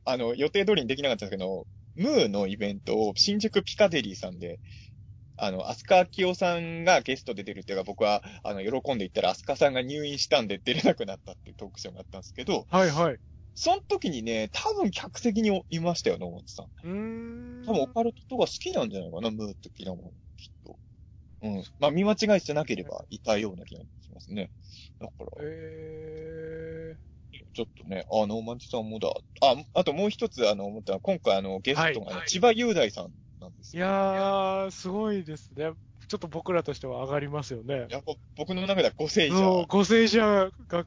[0.05, 4.60] あの、予定通りにできなかったんですけど、ムーのイベントを新宿ピカデリーさんで、
[5.38, 13.17] あの、アスカキオさんがゲストで出るっていうか、僕は、あの、喜んで言ったら、アスカさんが入院したんで出れなくなったっていうトークショーがあったんですけど、はいはい。
[13.55, 16.65] その時にね、多分客席にいましたよ、野本さん。
[16.65, 17.65] うーん。
[17.65, 20.79] 多分オカルトとか好きなんじゃないかな、ムー的なもの、きっと。
[21.41, 21.63] うん。
[21.79, 24.51] まあ、見間違いじゃなければいたような気がしますね。
[24.99, 26.95] だから、え
[27.53, 29.09] ちょっとね、あの、マンチさんもだ。
[29.41, 33.87] あ、あともう一つ、あの、思ったのは今回あの、ゲストがね、はい千葉雄大さんなんですー、いよ。
[33.87, 35.71] やー、すごいですね。
[36.07, 37.87] ちょっと僕らとしては上がりますよね。
[37.89, 39.35] やっぱ僕の中では5世者。
[39.37, 40.85] そう、ご聖者が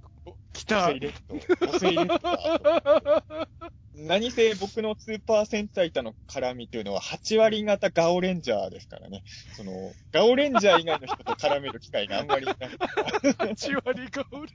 [0.59, 0.88] 来た。
[0.88, 1.35] 5世レッド。
[1.66, 3.49] 5世レッドだと。
[3.94, 9.23] 何せ僕のスーパー戦隊との絡みというのは8割型ガオレンジャーですからね。
[9.57, 9.73] その、
[10.12, 12.66] ガオレンジャー以外の人と絡める機会があんまりなくて。
[12.68, 14.42] 8割が俺。
[14.47, 14.55] い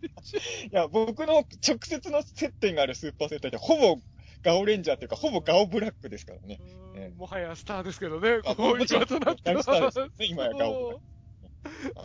[0.72, 4.00] や、僕の直接の接点があるスーパー戦隊ってほぼ
[4.44, 6.60] ガオレンジャーっていうか、ほぼガオブラックですからね。
[6.96, 9.56] ねもはやスターですけどね、あこういう今となっては。
[9.56, 11.00] もちろん大スターですね今やガオブラッ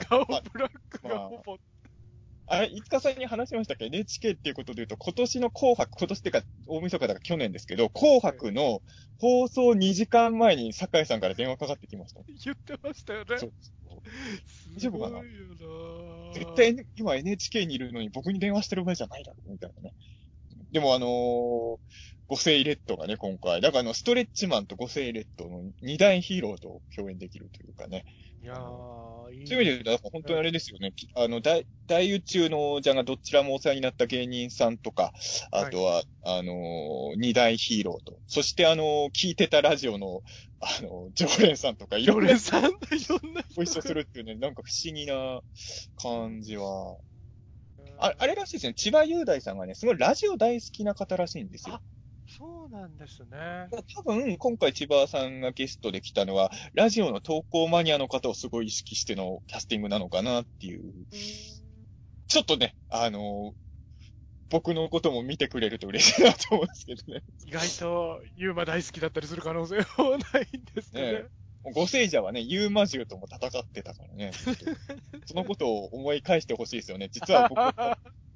[0.01, 1.55] クガオあブラックがほぼ。
[1.55, 1.78] あ
[2.51, 8.83] れ、いつかさんに話しましたっけ ?NHK っていうことで言うと、今年の紅白、今年っていうか、大晦日だから去年ですけど、紅白の
[9.19, 12.21] 放送2時間前に酒井さんから電話かかってきました。
[12.45, 13.39] 言ってましたよね。
[13.39, 13.53] そう
[14.79, 15.23] すごいよな
[16.33, 19.95] 絶対今 NHK にいるのに僕に電話してる場合じゃないだろう、みたいなね。
[20.73, 21.79] でもあのー、
[22.29, 23.61] 五世レッドがね、今回。
[23.61, 28.05] だからあの、ストレッチマンと五世レッドの二大ヒーローと共演できるというかね。
[28.43, 29.47] いやー、いい。
[29.47, 30.93] そういう意味で言うと、本当にあれですよね。
[30.95, 35.13] きあの、大、大宇宙の王者がどちらもお世話になった芸人さんとか、
[35.51, 40.21] あとは、あのー二大ヒーローと、そしてあのー聞いてたラジオの、
[40.61, 45.41] あのー常連さんとか、いろんな常連さん、いろんな人ご一緒するっていうね、なんか不思議な
[45.97, 46.99] 感じは。
[48.01, 48.75] ああれらしいですね。
[48.75, 51.81] 千葉雄大さんがね、すごいラジオ大好きな方らしいんですよ。
[52.79, 53.69] なんですね。
[53.97, 60.93] 多分、今回千葉さんがゲストで来たのは、ラジオの投稿マニアの方をすごい意識してのキャスティングなのかなっていう。
[62.29, 63.69] ちょっとね、あのー
[64.51, 67.23] 僕のことも見てくれると嬉しいなと思うんですけどね。
[67.45, 69.83] 意外と、ユーマ大好きだったりする可能性は
[70.33, 71.13] ないんですかね。
[71.13, 71.25] ね
[71.75, 74.31] ご聖者はね、ユーマ獣とも戦ってたからね。
[75.27, 77.11] そのことを思い返してほしいですよね。
[77.13, 77.61] 実は僕、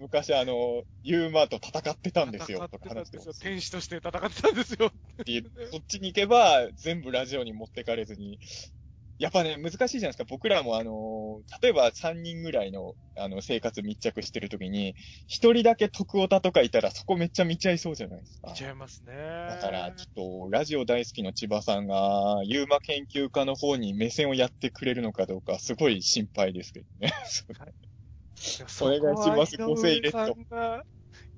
[0.03, 2.69] 昔あの、ユーマと戦ってたんですよ。
[2.69, 3.37] とか話してほし。
[3.37, 4.89] い天使として戦ってたんですよ。
[5.23, 8.39] っていうそっちに行けば、全部ラジオに持ってかれずに。
[9.19, 10.25] やっぱね、難しいじゃないですか。
[10.29, 14.97] 僕らもあの、例えば3人ぐらいの、あの、生活密着してるときに、
[15.29, 18.49] 一人だけ徳オタとかいたら、そこめっちゃ見ちゃいそうじゃないですか。
[18.51, 19.13] 見ちゃいますね。
[19.15, 27.13] だから、ちょっと、ラジオ大好きの千葉さんが、ユーマ研究家の方に目線をやってくれるのかどうか、すごい心配ですけどね。
[27.27, 27.45] そ
[28.81, 30.83] お願いしますこはご清レッド井上さんが、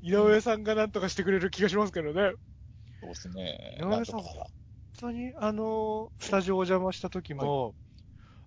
[0.00, 2.32] 井上さんがなんとかしてくれる気がしますけどね。
[3.00, 3.76] そうですね。
[3.80, 4.22] 井上さん。
[4.22, 4.44] 本
[4.98, 7.74] 当に、あの、スタジオお邪魔した時も、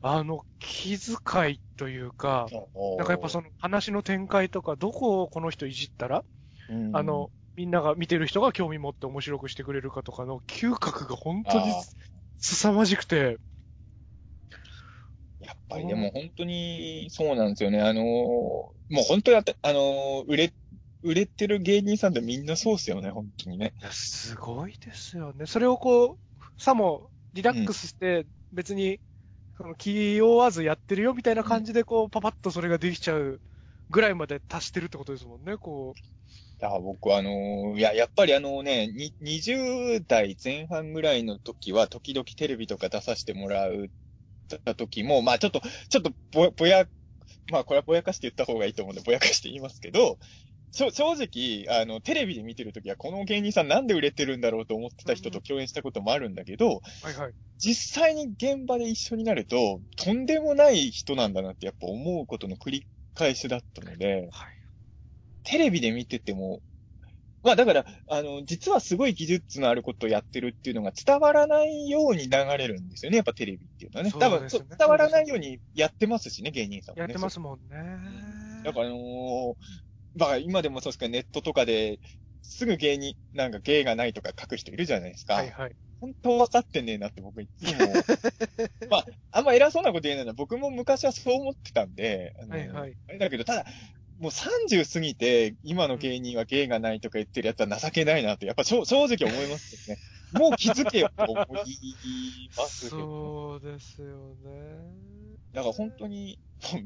[0.02, 2.48] あの、気遣いというか、
[2.98, 6.24] なんかやっぱその話の展開とか、どこをこの人いじったら、
[6.70, 11.74] うんあの、、みんなが見てる人が興味持って面白くしてくれるかとかの嗅覚が本当に
[12.39, 13.38] 凄まじくて、
[15.70, 17.82] ぱりでも本当にそうなんですよね。
[17.82, 20.54] あのー、もう本当にあた、あのー、売れ、
[21.04, 23.74] 売れてる芸人さんってみんなそうっすよね、本当にね。
[23.80, 25.46] いや、すごいですよね。
[25.46, 29.00] それをこう、さもリラックスして、別に、
[29.58, 33.40] その気負わずやってるよみたいな感じで、こう、パパッとそれができちゃう
[33.90, 36.60] ぐらいまで達してるってことですもんね、こう。
[36.60, 43.90] だから僕あのーいや、やっぱりあのね、に20代前半ぐらいの時は、時々テレビとか出させてもらう、
[44.48, 46.88] た時も、まあちょっと、ちょっとぼ、ぼや、
[47.52, 50.18] まあこれはぼやかして言った方がいいと思うんで、ぼやかして言いますけど、
[50.72, 57.34] 正直、あの、テレビで見てる時は、この芸人さんなんで売れてるんだろうと思ってた人と共演したこともあるんだけど、はいはい。
[57.60, 64.58] 実際に現場で一緒になると、とんでもない人なんだなってやっぱ思うことの繰り返しだったので、はい。
[65.44, 66.62] テレビで見てても、
[67.48, 74.12] まあだから、あの、実はすごい技術のあることをやってるっていうのが伝わらないように流れるんですよね、やっぱテレビっていうのはね。
[74.12, 77.14] 多分伝わらないようにやってますしね、芸人さんもね。
[77.14, 78.64] やってますもんね。
[78.66, 79.54] だからあのー
[80.16, 82.00] まあ今でもそうですけど、ネットとかで、
[82.42, 85.36] すぐ芸に、なんか芸がないとか書く人いるじゃないですか。
[85.36, 85.76] はいはい。
[86.00, 87.72] 本当分かってねえなって僕いつも。
[88.90, 92.34] まあ、あんま偉そうなこと言えないのは僕も昔はそう思ってたんで。
[92.42, 92.98] あのはいはい。
[93.08, 93.66] あれだけど、ただ、
[94.20, 100.02] もう30過ぎて、今の芸人は芸がないとか言ってるやつは情けないなって、やっぱ正正直思いますよね。
[100.34, 101.46] もう気づけよと思い
[102.58, 103.60] ますけど。
[103.62, 105.18] そうですよね。
[105.54, 106.40] だから本当に、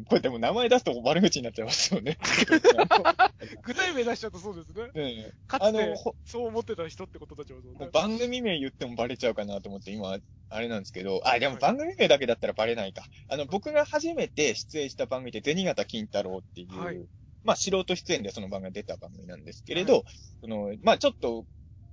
[0.08, 2.18] これでも名前出すと悪口になっちゃいますよね。
[3.64, 4.84] 具体名出しちゃうとそうですね。
[4.84, 7.92] ねえかつてあの、ほそう思ってた人ってことたちもそうねもう。
[7.92, 13.04] 番組名言ってもバレちゃうかなと思って、今、あれなんですけど、あ、でも番組名だけだったらバレないか。
[13.30, 17.02] あの、僕が初めて出演した番組で、銭形金太郎っていう、はい
[17.44, 20.04] まあ、素人出演でその番組が出た番組なんですけれど、
[20.42, 21.46] その、まあ、ちょっと、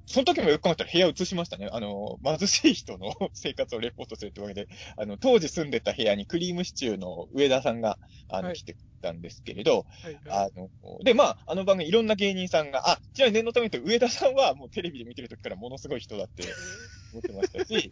[0.06, 1.68] その時もよく考えたら部屋移しましたね。
[1.70, 10.70] あの、貧しい人の 生活をレポートするってわけで、あの、当時住んでた部屋にクリームシチューの上田さんが、あの、はい来てたんですけれど、はいはいあの、
[11.04, 16.42] で、まあ、あの番組いろんな芸人さんが、あ、ちなみに念のために言うと、上田さんはもうテレビで見てる時からものすごい人だって
[17.12, 17.90] 思ってましたし、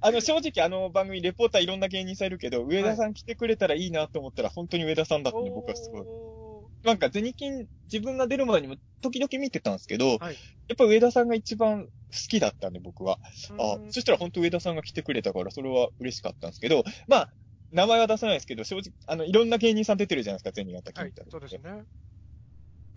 [0.00, 6.37] あの、正直あの番組レポーターいろんな芸人さんいるけど、上田さん来てくれたらいいなと思ったら、本当に上田さんだったんで、僕はすごい。
[6.84, 10.38] おなんか、ゼニキン、自分が出る前にも時々見てたんですけど、はい
[10.68, 11.90] やっぱ上田さんが一番好
[12.28, 13.18] きだったんで、僕は。
[13.50, 17.34] ーあう、んそしたら本当上田さんが来てくれたから、それは嬉しかったんですけど、まあ、
[17.70, 21.84] 名前は出さないですけど、正直、あの、いろんな芸人さん出てるじゃないですか、ゼニガタはい金太郎、そうですね。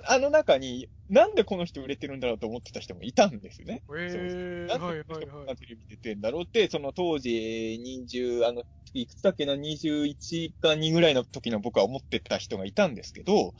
[0.05, 3.83] あの中に、なんでこの人売れてるんだろうと思ってた人もいたんですね。
[3.89, 13.53] えー、なんはいでこの人テレビ出てんだろうって、その当時、20、あの、いくつだっけな、21か2ぐらいの時の僕は思ってた人がいたんですけど、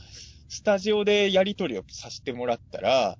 [0.50, 3.18] スタジオでやりとりをさせてもらったら、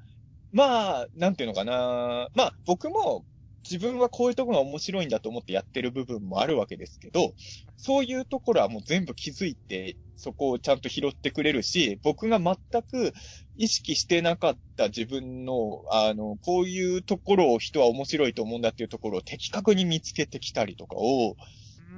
[0.52, 2.28] まあ、なんていうのかな。
[2.36, 3.26] まあ、僕も
[3.70, 7.34] 自分はこういうところが面白いんだと思ってやってる部分もあるわけですけど、
[7.78, 13.14] そういうところはもう全部気づいて、そこをちゃんと拾ってくれるし、僕が全く
[13.56, 21.38] 意識してなかった自分の、あの、こういうところを人は面白いと思うんだっていうところを的確に見つけてきたりとかを、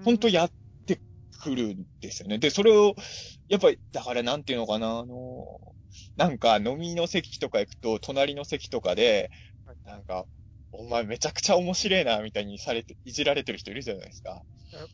[0.03, 0.51] 本当やっ
[0.85, 1.01] て
[1.41, 2.39] くるんですよね。
[2.39, 2.95] で、それを、
[3.49, 5.59] やっぱり、だからなんていうのかな、あの、
[6.15, 9.31] なんか飲みの席とか行くと、隣の席とかで、
[9.85, 10.25] なんか、
[10.73, 14.41] お前めちゃくちゃ面白いな、みたいにされて、いじられてる人いるじゃないですか。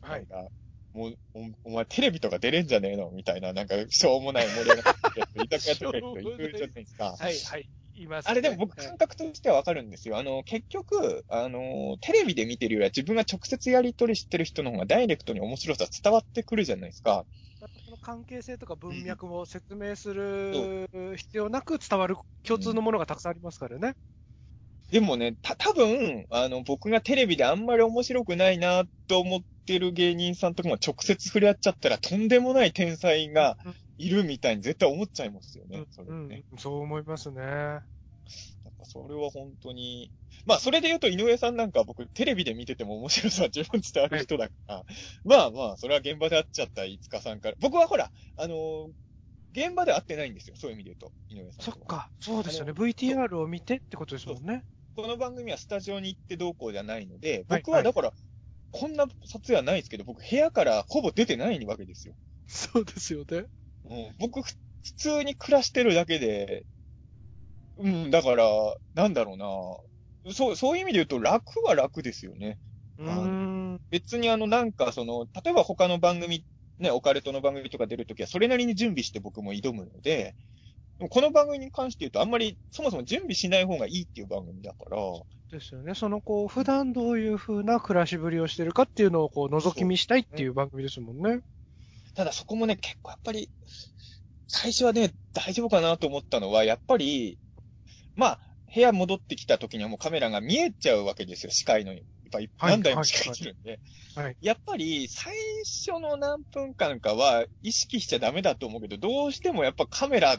[0.02, 0.26] はい。
[0.92, 7.16] もう、おお前テレビとか出れんじゃねえのみたいな、なんか、しょうもない盛り上がってるやつ、居酒屋とか行くといるじゃないですか。
[7.18, 7.68] はいはい。
[7.94, 8.30] います、ね。
[8.30, 10.18] あれでも僕はい感覚としてはわかるんですよ。
[10.18, 17.24] あの、結局、あの、テレビで見てるよりは自分が直接やり取りしてる人の方がダイレクトに面白さ伝わってくるじゃないですか。
[17.84, 23.94] その関係性とか文脈も説明する必要なく伝わる共通のものがたくさんありますからね。
[24.90, 33.56] でもね、た、多分あの、僕がテレビであんまり面白くないなと思ってる芸人さんとかも直接触れ合っちゃったらとんでもない天才が
[33.98, 35.84] いるみたいに絶対思っちゃいますよね。
[35.90, 36.44] それうんね。
[36.58, 37.40] そう思いますね。
[37.42, 40.10] なんかそれは本当に、
[40.46, 44.84] まあそれで言うと井上さんなんかは僕テレビで見てても面白さは十分伝わる人だから、
[45.24, 48.92] まあまあそれは現場で会っちゃった五日さんから、僕はほら、あのー
[49.52, 50.54] 現場では会ってないんですよ。
[50.56, 51.64] そういう意味で言うと、井上さん。
[51.64, 52.72] そっか、そうですよね。
[52.72, 54.62] VTR を見てってことですもんね。
[54.96, 58.12] この番組はスタジオに行ってどうこうじゃないので、はい僕はだから、
[58.72, 62.14] こんな撮影はないですけど、僕部屋からほぼ出てないわけですよ。
[62.46, 63.44] そうですよね。
[63.84, 66.64] うん、僕ふ普通に暮らしてるだけで、
[67.78, 68.44] うん、だから、
[68.94, 70.32] なんだろうな。
[70.34, 72.58] そう、そういう意味で言うと楽は楽ですよね。
[72.98, 73.80] うーん。
[73.90, 76.44] 別にあのなんかその、例えば他の番組、
[76.78, 80.34] ね、オカルトの番組とか出るときはそれなりに準備して僕も挑むので、
[81.00, 84.98] でもこの番組に関して言うとあんまりそもそも準備しない方がいいっていう番組だから、
[85.50, 85.94] ですよね。
[85.94, 91.40] その、こう、普段どういう風な暮らしぶりをしてるかっていうのを、こう、覗き見したいっていう番組ですもんね。
[92.14, 93.50] ただそこもね、結構やっぱり、
[94.46, 97.36] 最初はね、大丈夫かなと思ったのは、やっぱり、
[98.14, 98.40] まあ、
[98.72, 101.92] 部屋戻ってきた時にはもうカメラが見えちゃうわけですよ、視界の。
[101.94, 103.80] やっぱ何台も視界してるんで。
[104.14, 105.34] はいやっぱり、最
[105.64, 110.36] 初の何分間かは意識しちゃダメだと思うけど、どうしてもやっぱカメラ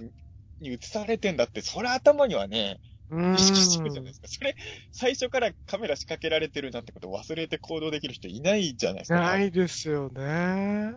[0.62, 2.80] に映されてんだって、それ頭にはね。
[3.12, 4.28] 意識してるじゃないですか。
[4.30, 4.56] それ、
[4.93, 9.19] 最初からカメラ仕掛けられてるなんてことを忘れて行動できる人いないじゃないですか。
[9.19, 10.93] ないですよね。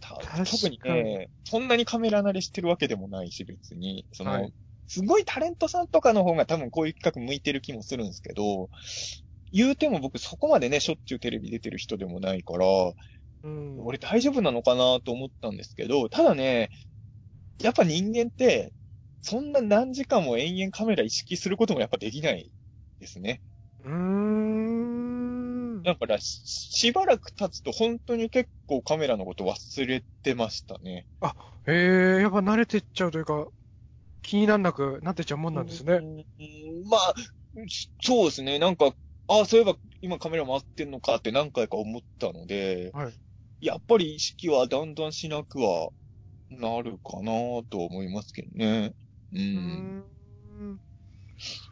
[0.00, 4.06] 特にね、そんなにカメラ慣れしてるわけでもないし、別に。
[4.12, 4.52] その、はい
[4.88, 8.68] すごいタレントさんとかの方が多分こういう企画向いてる気もするんですけど、
[9.50, 12.66] 言うても僕そこまでね、しょっちゅうテレビ出てる人でもないから、
[13.44, 13.80] うん。
[13.86, 16.68] 俺大丈夫なのかなと思ったんですけど、ただね、
[17.62, 18.72] やっぱ人間って、
[19.22, 22.52] そんな何時間も延々カメラ意識することもやっぱできない
[23.00, 23.40] ですね。
[23.84, 23.90] うー
[25.80, 25.82] ん。
[25.82, 31.06] だからし、しばらく経つと本当に結構カメラのこと忘れてましたね。
[31.66, 31.72] へ
[32.18, 33.46] え、やっぱ慣れてっちゃうというか、
[34.22, 35.94] 気になんなくなってちゃうもんなんですね。
[35.94, 37.14] うんまあ、
[38.00, 38.58] そうですね。
[38.58, 38.94] なんか、
[39.28, 43.14] ああ、そういえば今カメラ回ってんのかって何回か思ったので、はい。
[43.60, 45.90] やっぱり意識はだんだんしなくは
[46.50, 47.32] なるかな
[47.70, 48.94] と思いますけどね。
[49.32, 49.38] う。
[49.38, 50.02] うんん。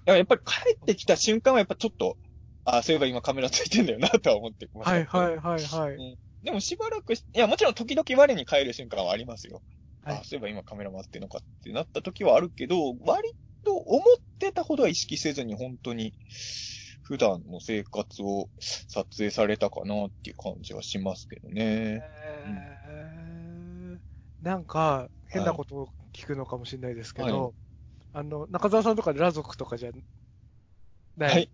[0.07, 2.17] だからやっぱり帰ってきた瞬間はやっぱちょっと、
[2.65, 4.93] ああ、そういえば今カメラついてんだよなとは思ってました。
[4.93, 6.19] はいはいはいはい。
[6.43, 9.63] でもしばらくし、いや、もちろん時々我に返る瞬間はありますよ。
[10.05, 13.29] はいあ、そういえば今カメラ回ってんのかってなった時はあるけど、割
[13.65, 14.03] と思っ
[14.39, 16.15] てたほどは意識せずに本当に
[17.03, 22.03] 普段の生活を撮影されたかなっていう感じはしますけどね。
[22.45, 24.01] えー
[24.43, 27.53] なんか、変なことを聞くのかもしれないですけど、はい
[28.13, 29.91] あの、中澤さんとかで裸族とかじゃ
[31.17, 31.51] ない、はい。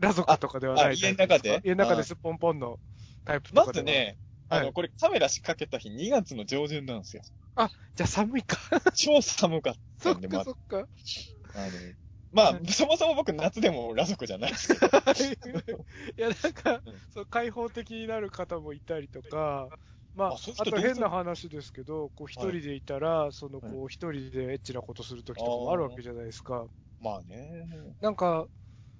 [0.00, 1.60] 裸族とかではないああ家の中で？
[1.64, 2.78] 家の中ですポンポンの
[3.24, 3.54] タイプ。
[3.54, 4.18] まずね、
[4.48, 7.22] はいあの、これカメラ仕掛けた日2月の上旬なんですよ。
[7.96, 8.56] じゃあ寒いか。
[8.94, 10.76] 超寒かったんで、そっかまあそっか。
[10.78, 10.86] あの、
[12.32, 14.86] まあ、そもそも僕夏でも裸族じゃないですけど。
[14.86, 19.68] いや、なんかうん、そう、開放的になる方もいたりとか、
[20.20, 26.66] まあ、あと変な話ですけど、こう一人でいたら、その、こう一人でエッチなことするときとかもあるわけじゃないですか。
[27.00, 27.66] まあね。
[28.02, 28.46] なんか、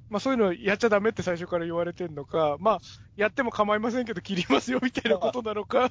[0.09, 2.79] まあそういうのやっちゃダメって最初から言われてんのか、まあ、
[3.17, 5.91] やっても構いませんけど切りますよみたいなことなのか、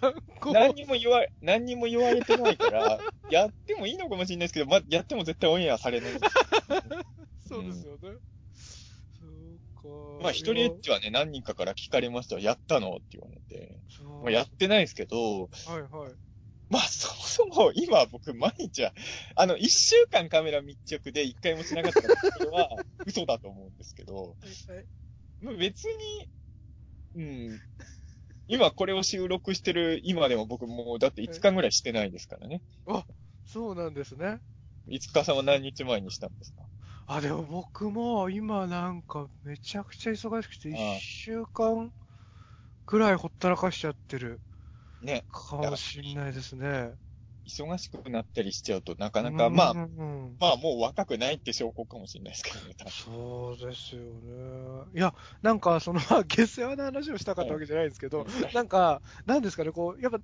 [0.52, 3.00] 何にも言われ、何にも言われてないから、
[3.30, 6.12] やってもいいのかもしれないですけど、まあ、やっても絶対オンエアされない。
[7.48, 8.00] そうですよね。
[8.02, 8.39] そうか。
[10.22, 12.42] まあ、一人エッチはね、何人かから聞かれましたよ。
[12.42, 12.96] やったの？
[12.96, 13.80] って言われて。
[14.24, 16.14] まあ、やってないですけど、はいはい。
[16.70, 17.08] まあ、そ
[17.48, 18.94] もそも、今僕、毎日は、
[19.36, 22.70] あの、一週間カメラ密着で一回もしなかったから、それは
[23.06, 24.36] 嘘だと思うんですけど、
[25.42, 26.30] まあ別に、
[27.16, 27.22] う
[27.54, 27.60] ん。
[28.48, 32.62] 今これを収録してる今でも僕もうだって5日ぐらいしてないですからね。
[33.46, 34.40] そうなんですね。
[34.88, 36.64] 5日さんは何日前にしたんですか？
[37.12, 41.92] あ、でも僕も今なんかめちゃくちゃ忙しくて、ああ一週間
[42.86, 44.42] くらいほったらかしちゃってる
[45.02, 45.24] ね。
[45.32, 46.94] かもしんないですね。
[47.46, 52.76] 忙しくなったりしちゃうとなかなか、まあ、うんうんまあもう若くないって証拠かもしれないですけどね。
[52.88, 54.92] そうですよね。
[54.94, 60.20] いや、なんか、その、まあ、下世話な話をしたかったわけじゃないですけど、なんか、なんですかね、こう、やっぱ、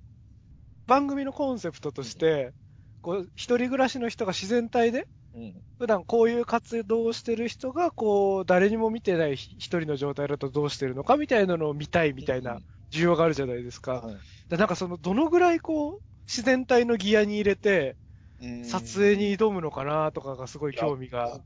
[0.86, 2.54] 番組のコンセプトとして、
[3.02, 5.54] こう、一人暮らしの人が自然体で、うん。
[5.78, 12.58] 普段こういう活動をしてる人が、こう、誰にも見てない一人の状態だとどうしてるのかみたいなのを見たいみたいな
[12.90, 14.00] 需要があるじゃないですか。
[14.00, 14.16] はい
[14.48, 17.96] でなんかその、どのぐらいこう、自然体のギアに入れて、
[18.40, 21.40] うん撮影に挑むのかなとかがすごい興味が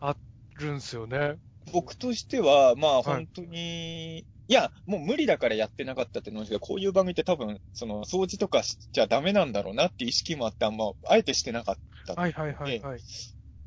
[0.00, 0.16] あ
[0.58, 1.36] るんですよね。
[1.72, 11.76] 僕としては、まあはい本当に、い、や、もう無理だからやってなかったって思うんですけど、こういう番組って多分、その掃除とかしちゃダメなんだろうなっていう意識もあって、あんま、あえてしてなかっ
[12.06, 12.20] た。
[12.20, 13.00] はいはいはいはい。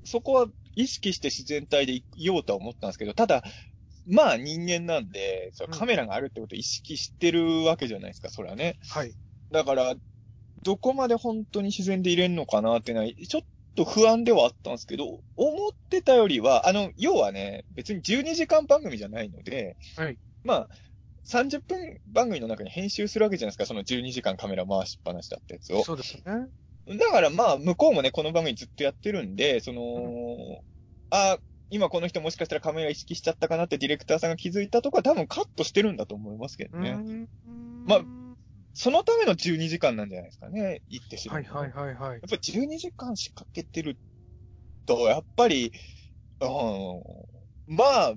[0.04, 3.44] そこは意識して自然体でいようとは思ったんですけど、ただ、
[4.08, 8.78] まあ人間なんで、そのカメラがあるってことを意識してるわけじゃないですか、それはね。
[8.90, 9.14] はい。
[9.52, 9.96] だから、
[10.64, 13.42] どこまで本当に自然で入れんのかなっていうのは、ちょっ
[13.76, 20.18] と不安ではあったんですけど、思ってたよりは、あの、要はね、別に12時間番組じゃないので、はい。
[20.44, 20.70] まあ、
[21.24, 25.84] 30分番組の中に編集するわけじゃないですか、その12時間カメラ回しっぱなしだったやつを。
[25.84, 26.48] そうですね。
[26.98, 30.64] だからまあ、向こうもね、この番組ずっとやってるんで、その、
[31.12, 31.38] あ、
[31.70, 36.92] 今この人もしかしたらカメラ意識しちゃったかなってディレクターさんが気づいたとか多分カットしてるんだと思いますけどね。
[36.92, 37.28] うん
[37.86, 38.02] まあ
[38.74, 41.36] そのための12時間なんじゃないですかね、言ってしま。
[41.36, 42.18] はいはいはいはいや。
[42.18, 43.98] っぱり12時間仕掛けてる
[44.86, 45.74] と、やっぱり、
[46.40, 46.46] う
[47.74, 48.14] ん、まあ、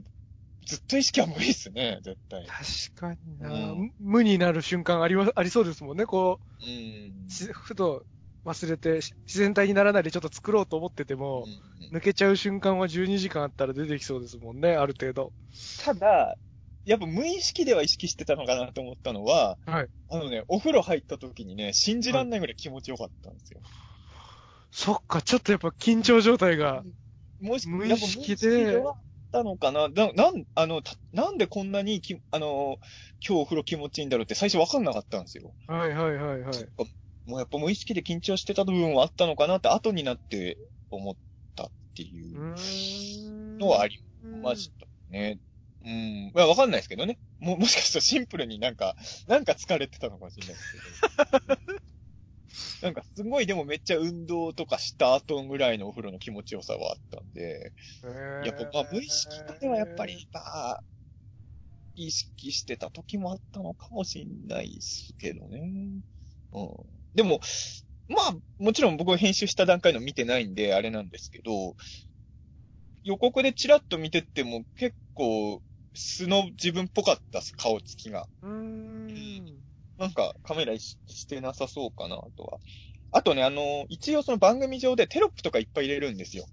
[0.67, 2.47] ずっと意識は無理っすね、絶対。
[2.47, 6.07] 確かにな、うん無になる瞬間ありまありそうですもんね。
[6.07, 8.05] こうんう、しふと
[8.45, 11.63] 忘れてし自然体にならないでちょっと作ろうと思ってても、うん
[11.93, 15.35] 抜けちゃう瞬間は12時間あったら出てきそうですもんね、ある程度。
[15.85, 16.39] ただ、
[16.87, 19.89] やっぱ無意識では意識してたのかなと思ったのは、はい。
[20.09, 23.61] あのね、お風呂入った時にね、信じらんないぐらい気持ちよかったんですよ。
[24.71, 26.83] そっか、ちょっとやっぱ緊張状態が。
[27.41, 28.81] もし、無意識で
[29.33, 29.89] たのかな？
[29.89, 32.79] な、なん、あの、たなんでこんなにき、あの、
[33.27, 35.55] 今日お風呂気持ちいいんだろうって最初わかんなかったんですよ。
[35.67, 36.69] はいはいはいはい。
[37.25, 40.59] もうやっぱ無意識で緊張してた部分はあったのかなって後になって
[40.91, 41.15] 思っ
[41.55, 42.55] たっていう
[43.59, 44.03] のはあり
[44.43, 45.39] ましたね。
[45.85, 46.33] うん。
[46.35, 47.19] まあわかんないですけどね。
[47.39, 48.97] も、 もしかしたらシンプルになんか、
[49.27, 51.61] なんか疲れてたのかもしれないですけど。
[52.83, 57.73] なんかすごいでもめっちゃ運動とかした後ぐらいのお風呂の気持ちよさはあったんで、
[58.45, 60.41] やっぱまあ無意識ではやっぱり、ま
[60.73, 60.85] あ、
[61.95, 66.03] 意識してた時もあったのかもしれないですけどね。
[66.53, 67.02] うん。
[67.15, 67.41] でも、
[68.09, 71.77] まあ、もちろん僕は編集した段階の見てないんで、あれなんですけど、
[73.05, 75.61] 予告でチラッと見てっても結構
[75.95, 78.27] 素の自分っぽかったっす、顔つきが。
[78.43, 79.63] うーん。
[79.99, 80.97] なんかカメラし
[81.29, 82.59] てなさそうかなとは。
[83.13, 86.47] あとね、あの、一応その番組上でテロップとかいっぱい入れるんですよ。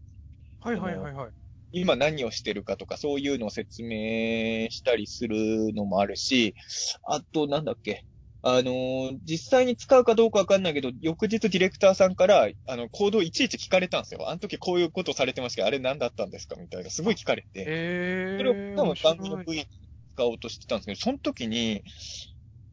[0.60, 1.32] はいはいはいはい。
[1.72, 6.56] 今何をしてるかとか、そういうのを説明したりするのもあるし、
[7.04, 8.06] あと、なんだっけ。
[8.42, 14.30] あのー実際に使うかどうかわかんないけど、翌日ディレクターさんから、あの、コードをいちいち聞かれたんですよ。
[14.30, 17.66] あの時こういうことされてましたけど、あれ何だったんですかみたいな、すごい聞かれて。
[17.68, 18.76] えそれをー。
[18.78, 19.68] 多分番組のい V に
[20.16, 21.84] 使おうとしてたんですけど、その時に、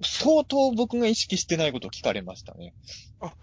[0.03, 2.75] 相当僕が意識してないことを聞かれましたね。
[3.21, 3.35] あ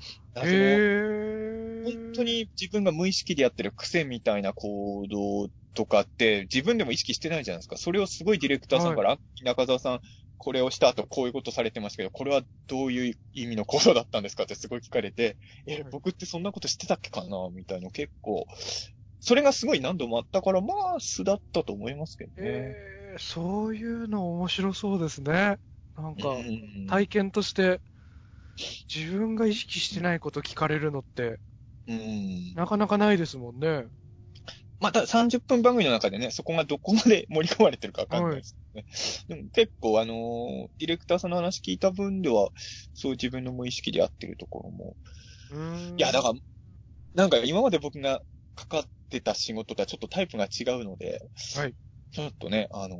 [0.45, 1.83] へー。
[1.83, 7.77] 本当に自分が無意識でやってる癖みたいな行動とかって自分でも意識してないじゃないですか。
[7.77, 9.99] それをすごいディレクターさんから、あ中澤さん、
[10.43, 18.45] これをした後こういうことされてますけど、これはどういう意味の行動だったんですかってすごい聞かれて、えはい、僕ってそんなことしてたっけかなみたいな結構、
[19.21, 22.35] それがすごい何度もあったから、まあ、素だったと思いますけどね。
[22.41, 25.59] えー、そういうの面白そうですね。
[25.95, 27.79] なんか、うん体験として、
[28.93, 31.39] 自分が意識してないこと聞かれるのって、
[31.87, 32.53] うん。
[32.53, 33.85] なかなかないですもんね。
[34.83, 38.81] まあ、ただ30分番組の中でね、そこがどこまで盛り込まれてるかわかんないですけ
[39.29, 39.37] どね。
[39.37, 42.51] でも結構あのーディレクターさんの話聞いた分では、
[42.93, 44.97] そう自分の無意識でやってるところも。
[45.97, 46.33] いや、だから、
[47.15, 48.21] なんか今まで僕が
[48.55, 51.21] かかってた仕事とはちょっとタイプが違うので、
[51.55, 51.75] はい。
[52.13, 52.99] ちょっとね、あのー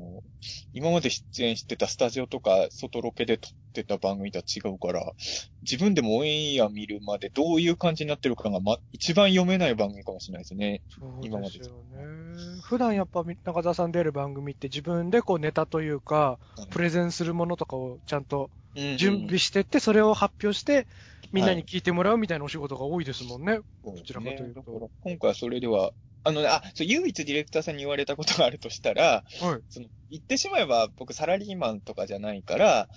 [0.74, 5.14] 今まで出演してたスタジオとか外ロケで撮ってた番組とは違うから、
[5.62, 10.82] 自分でもオンエア見るまでどういう感じになってるかが、ま、一番読めない番組かもしれないですね。
[10.90, 12.62] そう今までですよね。
[12.64, 16.40] 普段やっぱ中澤さん出る番組って自分でこうネタというか、
[16.72, 18.50] プレゼンするものとかをちゃんと
[18.98, 20.88] 準備してって、それを発表して、
[21.32, 23.60] みんなに聞いてもらうみたいなお仕事が多いですもんね。
[23.86, 25.92] どちらかというとだから今回はそれでは、
[26.24, 29.62] あのね、あ、そう、唯一ディレクターさんに言われたことがあるとしたら、はい。
[29.70, 32.88] その、言ってしまえば僕サラリーマンとかじゃないから、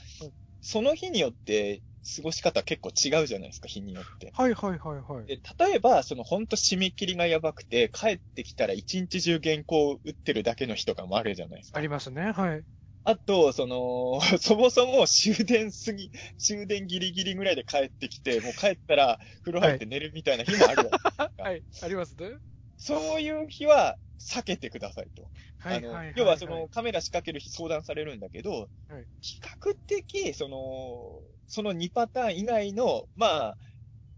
[0.61, 1.83] その日によって
[2.16, 4.33] 過ごし方結構違うじゃないですか、日によって。
[4.35, 5.27] はいはいはいはい。
[5.27, 11.83] で、例えば、そのほんと締め切りがやばくて、帰ってきたら一日中原稿を打ってるだけの日とかもあるじゃないですかあ。
[11.83, 12.33] りますね。
[12.33, 12.62] はい。
[13.05, 21.62] あと、その、 そもそも終電過ぎ、終電ギリギリぐらいで帰ってきて、もう帰ったら風呂入って寝るみたいな日もあるわけです はい。
[21.83, 22.31] ありますね。
[22.77, 25.31] そういう日は避けてくださいと。
[25.59, 25.79] はい。
[25.79, 26.12] あの、はい。
[26.16, 33.59] 要はその、カメラ仕掛ける日相談されるんだけど、はい比較的、その、その2パターン以外の、まあ、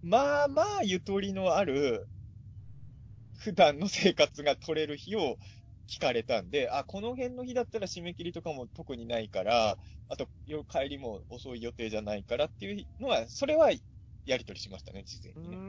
[0.02, 2.08] まあまあゆとりのある、
[3.38, 5.38] 普段の生活が取れる日を
[5.88, 9.78] 聞かれたんで、あ、この辺の日だったら締め切りとかも特にないから、
[10.08, 15.60] あと、よ帰りも遅い予定じゃないからっていうのは、それはやり取りしましたね、事前にね。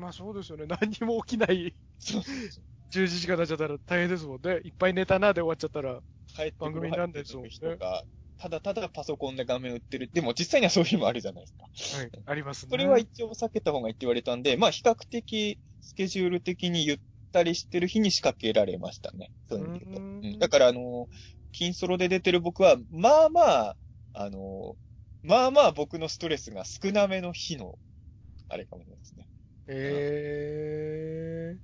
[0.00, 0.66] ん、まあそうですよね。
[0.66, 2.64] 何にも起きないそうそうそう。
[2.90, 4.60] 10時なっちゃったら大変ですもんね。
[4.64, 6.00] いっぱい寝たなで終わっちゃったら。
[6.34, 7.50] 帰って番組なんですもんね
[8.38, 10.10] ただただパソコンで画面打ってる。
[10.12, 11.54] でも実際にはそういう日もあるじゃないです
[11.92, 11.98] か。
[11.98, 12.10] はい。
[12.24, 12.70] ありますね。
[12.70, 16.98] それは一応避けた方がいいって言われたんで、まあ比較的スケジュール的にゆっ
[17.32, 19.30] たりしてる日に仕掛けられましたね。
[19.50, 20.02] そういう意味で言うと。
[20.02, 21.06] うーんうんだからあの、
[21.52, 23.76] 金ソロで出てる僕は、まあまあ、
[24.14, 24.74] あの、
[25.22, 27.78] まあまあ僕のストレスが少なめの日の、
[28.48, 28.99] あれかもしれない
[29.66, 29.84] ですね。
[31.54, 31.56] え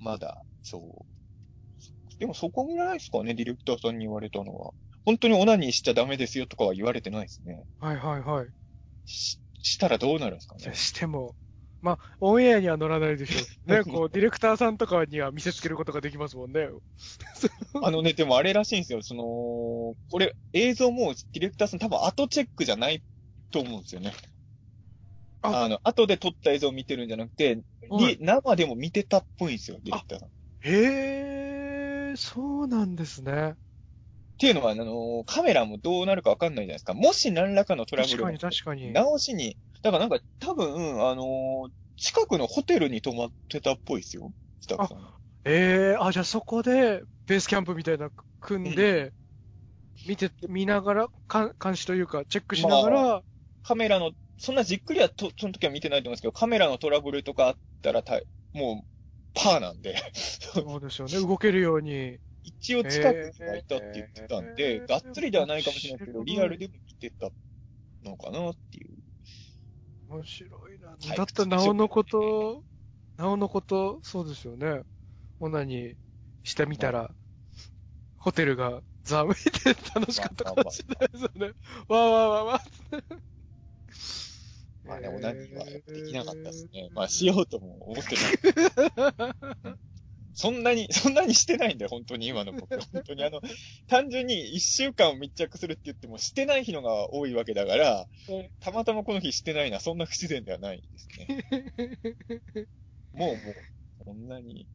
[0.00, 2.18] まだ、そう。
[2.18, 4.72] でもそこぐらいですかね、ディレクターさんに言われたのは。
[5.04, 7.64] 本当にオナニーしちゃダメですよとかは言われてないですね。
[7.80, 7.86] ー。
[7.86, 8.48] はいはいはい。
[9.04, 10.74] し、したらどうなるんですかね。
[10.74, 11.34] しても、
[11.82, 13.68] まあ、オンエアには乗らないでしょう。
[13.70, 16.68] ね、こう、ディレクターさんとかには見せつけることができますもんね。
[17.82, 19.02] あのね、でもあれらしいんですよ。
[19.02, 19.22] その、
[20.10, 23.02] これ映像もディレクターさん多分後チェックじゃない
[23.50, 24.14] と思うんですよね。
[25.44, 30.28] ああの、後で撮った映像を見てるんじゃなくて、はいり生でも見てたっぽいんですよ、ディレクターさん。
[30.28, 30.32] っ
[30.62, 33.56] へえ、そうなんですね。
[34.38, 36.94] ていうのは、あの、カメラもどうなるかわかんないじゃないですか。
[36.94, 38.92] もし何らかのトラブルが確かに確かに。
[38.92, 45.14] 直しに、だからなんか多分、あの、近くのホテルに泊まってたっぽいですよ、スタッフさんが。
[45.44, 49.12] ええあ、じゃあそこで、ベースキャンプみたいなの組んで、
[50.06, 53.22] 見て、見ながら、か監視というか、チェックしながら、
[53.62, 58.88] カメラの、そんなじっくりはと、その時は見てないと思うんですけど、カメラのトラブルとかあったらたい、もう、
[59.34, 62.18] パーなんで、そうですよね、動けるように。
[62.42, 67.30] 一応近くにはいたって言ってたんで、がっつりではないかもしれないけど、リアルでも見てた
[68.02, 68.96] のかなっていう。
[70.08, 70.88] 面白いな。
[70.88, 72.62] はいだったら、なおのこと、
[73.16, 74.82] なおのこと、そうですよね。
[75.40, 75.94] オナに
[76.42, 77.10] してみたら、
[78.16, 81.46] ホテルがざわめいて楽しかったかもしれないですよね。
[81.88, 83.00] わーわーわーわー。
[83.00, 83.33] ま
[84.84, 86.88] まあね、オナニーはできなかったですね。
[86.92, 89.34] まあ、しようとも思ってない。
[90.34, 92.78] そんなに、 そんなにしてないんだよ、本当に今の僕。
[92.92, 93.40] 本当にあの、
[93.86, 98.08] 単純に一週間を密着するって言っても、してない日のが多いわけだから、
[98.60, 101.44] たまたまこの日してないのはそんな不自然ではないですね。
[103.12, 103.54] も うもう、
[104.04, 104.68] そんなに。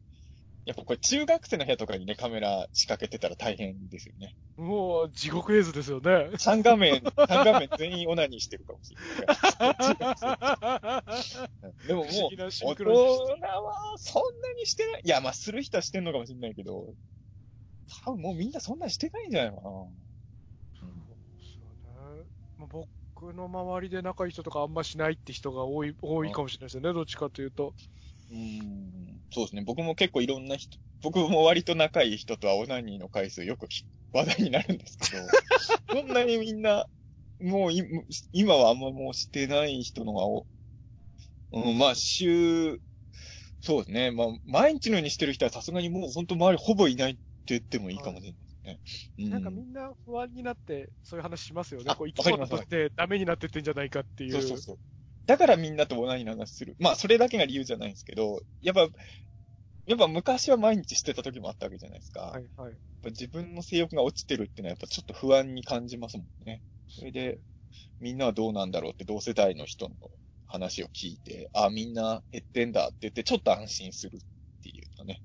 [0.70, 4.36] やっぱこれ中学生の部屋とかにね、カメラ仕掛けてたら大変ですよね。
[4.56, 6.30] もう、地獄絵図ですよね。
[6.38, 9.86] 3画面、 3画面全員オナニーしてるかもしれない。
[11.88, 12.52] でももう、大人は
[13.96, 15.00] そんなにしてない。
[15.04, 16.94] いや、まあ、する人はしてんのかもしれないけど、
[18.04, 19.62] 多分もうみんなそんなにしてないんじゃないかな。
[19.62, 22.26] そうですよね。
[22.58, 27.74] まあ、僕の周りで仲いい人とかあんましないって人が多い、多いかもしれないですよね、どっちかというと。
[28.30, 29.62] うーん、そうですね。
[29.64, 35.22] 僕も結構いろんな人、僕も割と仲いい人とはオナニーの回数よく聞話題になるんですけど、
[36.00, 36.86] そんなにみんな、
[37.40, 37.82] もうい
[38.32, 40.46] 今はあんまもうしてない人のがお、
[41.52, 42.80] うん、まあ週、
[43.60, 44.10] そうですね。
[44.10, 48.80] まあ、毎日のようにしてる人はさすがにもう本当周りほぼいないって言ってもいいかもしれないですね。
[49.18, 51.96] うん、なんかみんな不安になって、そういう話しますよねあ。
[51.96, 54.32] こう、生き物としてダメになってってんじゃないかっていう。
[54.32, 54.78] そうそうそう。
[55.26, 56.76] だからみんなとオナニーの話する。
[56.78, 58.88] まあ、それだけが理由じゃないんですけど、やっぱ、
[59.86, 62.20] やっぱ昔は毎日してた時もあったわけじゃないですか。
[62.20, 62.70] はいはい。
[62.70, 66.62] やっぱ自分の性欲が落ちてるっていうのはやっぱちょっと不安に感じますもんね。
[66.88, 67.38] それで、
[68.00, 69.94] みんなはどうなんだろうって同世代の人の
[70.46, 74.20] 話を聞いて、あ、みんな減ってんだって言ってちょっと安心するっ
[74.62, 75.22] ていうかね。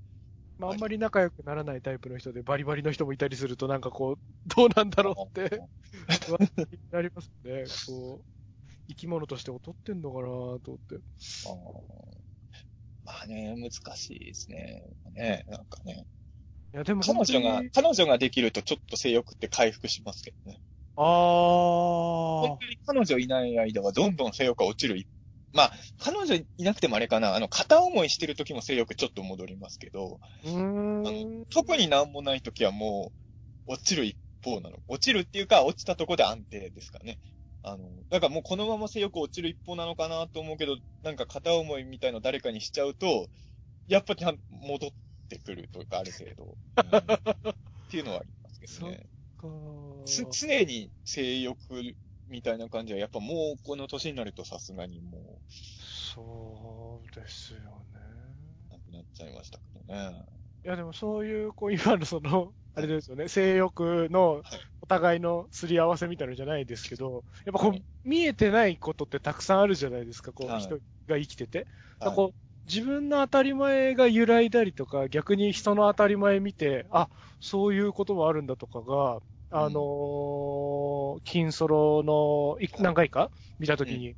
[0.58, 4.20] まあ、あんまり仲良くならないタイプの人でバリバリの人もいたりすると、なんかこう、
[4.56, 5.62] どうなんだろうって
[6.26, 6.40] 不安
[6.72, 7.66] になりますね。
[7.86, 8.35] こう、
[8.88, 10.96] 生き物として劣ってんのかなと思って。
[11.46, 12.26] あー
[13.06, 14.82] まあね、難しいですね。
[15.14, 16.06] ね、なんかね。
[16.74, 20.60] いや、でも彼女が彼女ができるとちょっと性欲って回復しますけどね。
[20.98, 21.06] ああ
[22.42, 25.08] 本、当に彼女いない間はどんどん性欲が落ちる一。
[25.54, 31.46] まあ、彼女いなくてもあれかな、あの、片思いしてる時も性欲ちょっと戻りますけど、うーん。
[31.50, 33.14] 特になんもない時はも
[33.68, 34.78] う、落ちる一方なの。
[34.88, 37.20] 落ちるっていうか、落ちたとこで安定ですかね。
[37.68, 43.28] あの、だからもうこのまま性欲落ちる一方なのかなと思うけど、なんか片思いみたいの誰かにしちゃうと、
[43.88, 44.90] やっぱり戻っ
[45.30, 46.44] てくるというか、ある程度。
[46.44, 47.56] うん
[47.86, 49.06] っていうのはありますけどね。
[50.06, 51.58] つ常に性欲
[52.28, 57.64] みたいな感じは、やっぱもうこの年になるとさすがにもそうですよね。
[58.70, 60.26] う、なくなっちゃいましたけどね。
[60.64, 64.44] いや、でもそういう、こう、今のその、あれですよね、性欲の
[64.82, 67.86] お互いのすり合わせみたいなのじゃないですけど、やっぱこう、はい。
[68.04, 70.62] 見えてないことってたくさんあるじゃないですか、こう、はい。
[70.62, 70.76] 人
[71.08, 71.68] が生きてて。
[72.00, 72.16] はい。
[72.16, 72.36] こう
[72.68, 77.10] 自分の当たり前が揺らいだりとか、逆に人の当たり前見て、あ、
[77.40, 79.20] そういうこともあるんだとかが、
[79.52, 84.16] あのー金ソロのい何回か見たときに、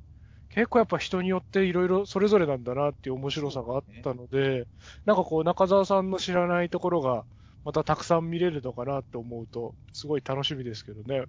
[0.49, 4.67] 結構やっぱ人によっていろいろそれぞれなんだなっていう面白さがあったので、
[5.05, 7.25] なんかこう中澤さんの知らないところが
[7.67, 11.25] またたくさん見れるのかなって思うと、すごい楽しみですけどね。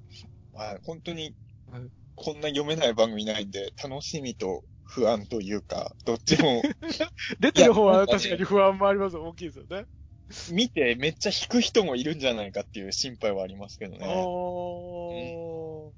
[0.53, 1.35] はい、本当に
[1.69, 1.83] はい、
[2.15, 6.63] こんな読めない番組ないんで、楽しみと不安というか、 どっちも
[7.41, 9.17] 出てる方は確かに不安もあります。
[9.17, 9.87] 大きいですよね。
[10.53, 14.07] 見てめっちゃ引く人もいるんじゃないかっていう心配はありますけどね。
[14.07, 15.93] お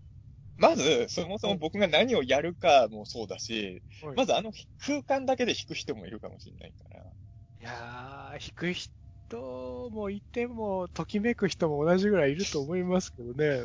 [0.57, 4.07] まず、そもそも僕が何をやるかもそうだし、ー。
[4.07, 7.03] はいまずあの空間だけで引く人もいるかもしれないから。
[7.03, 8.91] いやー、低い人
[9.39, 13.63] もいても、ときめく人も同じぐらいいると思いますけどね。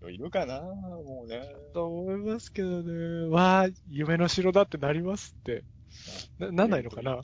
[0.00, 1.42] 人いるかなもうね。
[1.74, 3.28] と思いますけどね。
[3.28, 5.64] わー、夢の城だってなりますって。
[6.38, 7.14] な、なんないのかな？
[7.14, 7.20] い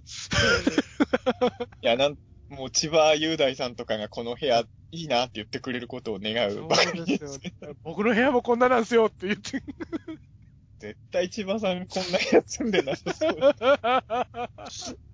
[1.82, 7.55] や、なん、もう千葉雄大さんとかがこの部屋いいなって言ってくれることを願そううばかりでですね。
[7.82, 9.62] 僕の部屋もこんななんですよって言って。
[10.80, 14.98] 絶対千葉さんこんな部屋住んでなさそう。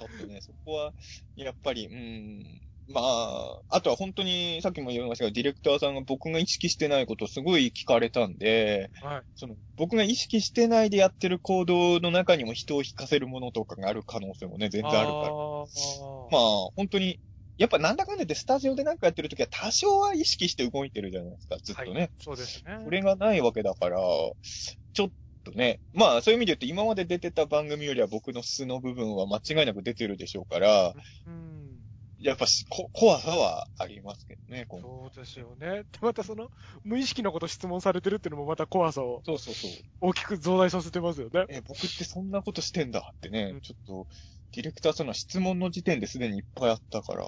[0.00, 0.94] ちょっとね、そこは、
[1.36, 2.60] やっぱり、うん。
[2.88, 9.22] まあ、あとは本当に、さっきも言いましたが、ディレクターさんが僕が意識してないことをすごい聞かれたんで、はい。
[9.36, 15.26] その、僕が意識してないでやってる行動の中にも人を引かせるものとかがある可能性もね、全然あるから。
[15.28, 15.66] あー
[16.30, 17.20] まあ、本当に、
[17.58, 22.00] やっぱなんだかんだでスタジオでなんかやってるときは多少は意識して動いてるじゃないですか、ずっとね。
[22.00, 22.78] はい、そうですね。
[22.82, 25.10] それがないわけだから、ちょっ
[25.50, 30.94] とね、まあそういう意味で言うと今まで出てた番組よりは僕の素の部分は間違いなく出てるでしょうから、
[31.26, 31.60] うん。
[32.20, 35.84] やっぱしこ怖さはありますけどね、そうですよね。
[35.84, 36.50] で、またその、
[36.84, 39.70] 無意識のこと質問されてるっていうのもまた怖さをそうそうそう。
[40.02, 41.46] 大きく増大させてますよね。
[41.48, 44.06] え、僕ってそんなことしてんだってね、うんちょっと、
[44.52, 47.24] ディレクターさんの質問の時点ですでにいっぱいあったから、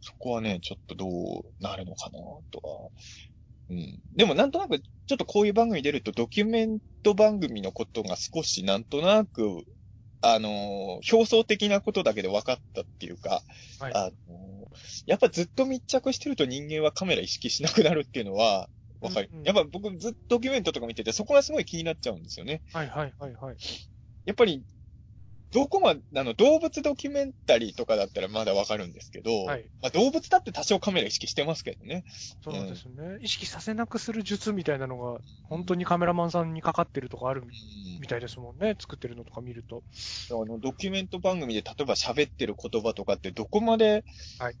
[0.00, 2.18] そこはね、ちょっとどうなるのかな、
[2.50, 2.90] とは。
[3.70, 4.00] うん。
[4.14, 9.64] でもなんとなく、ちょっとこういう番組出ると、ドキュメント番組のことが少しなんとなく、
[10.20, 13.42] あのー表層的なことだけで分かったっていうか、
[13.78, 13.92] はい。
[13.94, 18.68] あのーやっぱずっと密着してると人間はカメラ意識しなくなるっていうのは、
[19.00, 19.30] わかる。
[19.32, 22.62] うんうんやっぱ僕ずっとドキュメントとか見てて、そこがすごい気になっちゃうんですよね。
[22.72, 23.56] はいはいはいはい。
[24.24, 24.62] やっぱり、
[25.52, 32.04] どこまで、あの、動物ドキュメンタリーとかだったらまだわかるんですけど、はいまあ、動物だって多少カメラ意識してますけどね。
[32.42, 33.18] そうですね。
[33.22, 37.48] 意識させなくする術みたいなのが、本当にカメラマンさんにかかってるとかあるうん
[38.00, 38.76] みたいですもんね。
[38.78, 39.82] 作ってるのとか見ると。
[40.30, 44.04] あの、ドキュメント番組で例えば喋ってる言葉とかってどこまで、
[44.38, 44.56] はい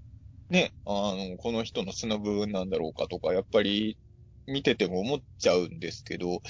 [0.50, 3.98] ね、あの、この人の素の部分なんだろうかとか、やっぱり
[4.46, 6.40] 見てても思っちゃうんですけど、うん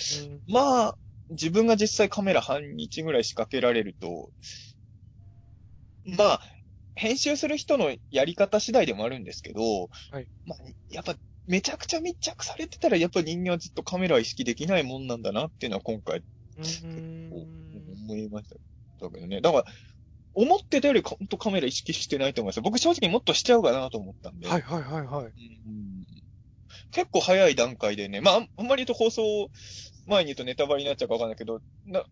[0.46, 0.98] まあ、
[1.30, 4.30] 自分が実際カメラ半日ぐらい仕掛けられると、
[6.04, 6.40] まあ、
[6.94, 10.58] 編集する人のやり方次第でもあるんですけど、はいまあ、
[10.90, 11.14] やっぱ
[11.46, 16.22] めちゃくちゃ密着されてたら、やっぱ人間はずっとカメラを意識できないもんなんだなっていうのは今回
[16.58, 17.32] うん
[18.04, 18.48] 思いまし
[19.00, 19.40] たけどね。
[19.40, 19.64] だから、
[20.34, 22.60] 思ってたより本当カメラ意識してないと思います。
[22.60, 24.46] 僕正直もっとしちゃうかなと思ったんで。
[24.46, 25.24] はいはいはいはい。
[25.26, 25.28] う
[25.70, 26.06] ん
[26.90, 29.50] 結構早い段階でね、まあ、あんあんまり言うと放送
[30.08, 32.04] 前に言うとネタバレになっちゃうかわかんないけど、な、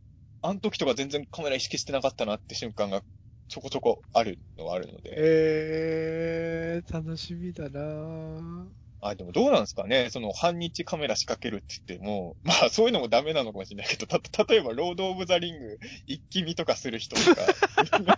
[0.43, 3.03] あの時とか全然カメラ意識してなかったなって瞬間が
[3.49, 5.15] ちょこちょこあるのはあるので。
[5.17, 8.67] えー、楽しみだなぁ。
[9.01, 10.09] あ、でもどうなんですかね？
[10.11, 17.43] その半日カメラ仕掛けるって言っても、まあそういうのもダメなのかもしれないけど、た、例えばロード・オブ・ザ・リング一気見とかする人とか、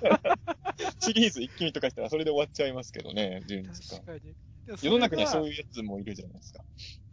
[1.00, 4.06] シリーズ一気見とかしたらそれで終わっちゃいますけどね、順日間確。
[4.06, 4.34] かに。
[4.82, 5.48] 世の中にはそうう。
[5.48, 6.64] いうやつもいるじゃないですか。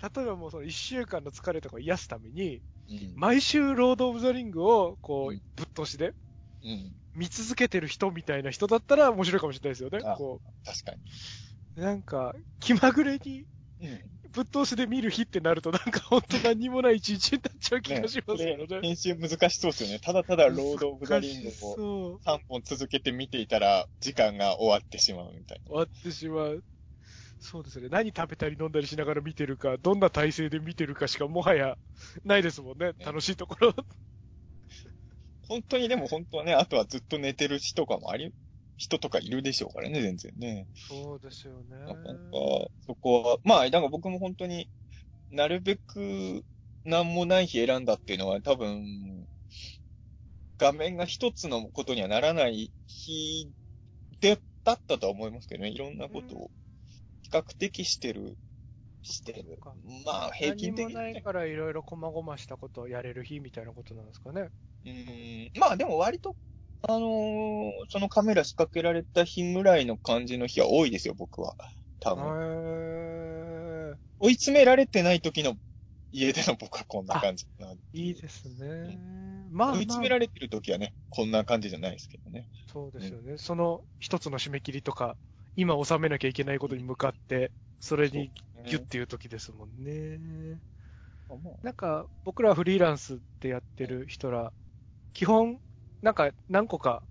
[0.02, 3.14] 例えばもうその一週間の疲れとかを癒すために、うん。
[3.16, 6.14] 毎週ロード・オブ・ザ・リングを、こうぶっ通しで
[6.64, 6.94] うん。
[7.14, 10.00] 見続けてる人みたいな人だったら面白いかもしれないですよね。
[10.04, 10.98] あこ確かに。
[11.78, 13.46] う、なんか、気まぐれに
[13.80, 14.02] うん。
[14.32, 18.66] ぶっ通しで見る日ってなると、なんか本当何にもない一日になっちゃう気がしますよね。
[18.66, 20.00] ね編集難しそうですよね。
[20.00, 21.74] ただただロード・オブ・ザ・リングをそ
[22.16, 22.20] う。
[22.26, 25.70] 3本続けて見ていたら、時間が終わってしまうみたいな。
[25.70, 26.64] 終わってしまう。
[27.40, 27.90] そうですね。
[27.90, 31.78] 何食べたり飲んだりしながら見てるか、どんな体勢で見てるかしかもはや
[32.24, 32.94] ないですもんね。
[33.00, 33.74] 楽しいところ。
[35.48, 38.34] 本当にでも本当はね、あとはずっと寝てる人とかもあり、
[38.78, 40.68] 人とかいるでしょうからね、全然ね。
[40.74, 41.78] そうですよね。
[41.78, 42.10] なんか、
[42.88, 44.68] そこは、まあ、だから僕も本当に
[45.30, 46.44] なるべく
[46.84, 49.28] 何もない日選んだっていうのは多分、
[50.58, 53.52] 画面が一つのことにはならない日
[54.20, 55.70] で、だったとは思いますけどね。
[55.70, 56.65] いろんなことを比
[57.36, 58.38] 較的してる、
[59.02, 59.60] してる。
[60.06, 61.22] まあ、平均的何もない。
[61.24, 64.50] からいろいろ細々したことをやれる日みたいなことなんですかね。
[64.86, 65.52] うん。
[65.60, 66.36] まあでも割と、
[66.82, 71.56] あのーそのカメラ仕掛けられた日ぐらいの感じの日は多いですよ、僕は。
[72.00, 72.36] 多へ分。
[73.94, 75.56] ー追い詰められてない時の
[76.12, 77.76] 家での僕はこんな感じかな。
[77.94, 79.48] いいですね。
[79.52, 82.50] まあ、追いまあ、詰められてる時はね、こんな感じじゃないですけどね。
[82.68, 83.38] そうですよね。
[83.38, 85.18] その一つの締め切りとか、
[85.56, 88.32] 今収めなきゃいけないことに向かって、それに
[88.64, 90.62] ギュッていう時ですもんね。
[91.62, 94.54] なんか、僕らフリーランスでやってる人ら、
[95.14, 95.60] 基本、
[96.02, 97.04] なんか何個か、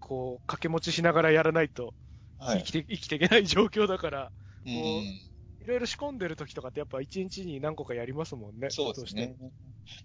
[0.00, 1.94] こう、掛け持ちしながらやらないと
[2.38, 2.72] はい生き。
[2.72, 4.32] て、生きていけない状況だから、
[4.64, 5.20] うん
[5.60, 8.68] いろいろ仕込んでる時とかってやっぱ一日に何個かやりますもんね。
[8.70, 9.50] そうですねど。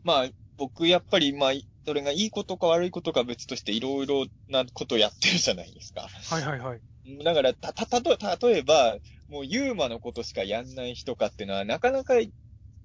[0.03, 1.51] まあ、僕やっぱり、まあ、
[1.85, 6.07] それがいいことか悪いことか別としていろいろなことやってるじゃないですか。
[6.29, 6.81] はいはいはい。
[7.23, 8.97] だから、た、た、たと、例えば、
[9.27, 12.15] もうユーマのことしかやんない人かっていうのはなかなか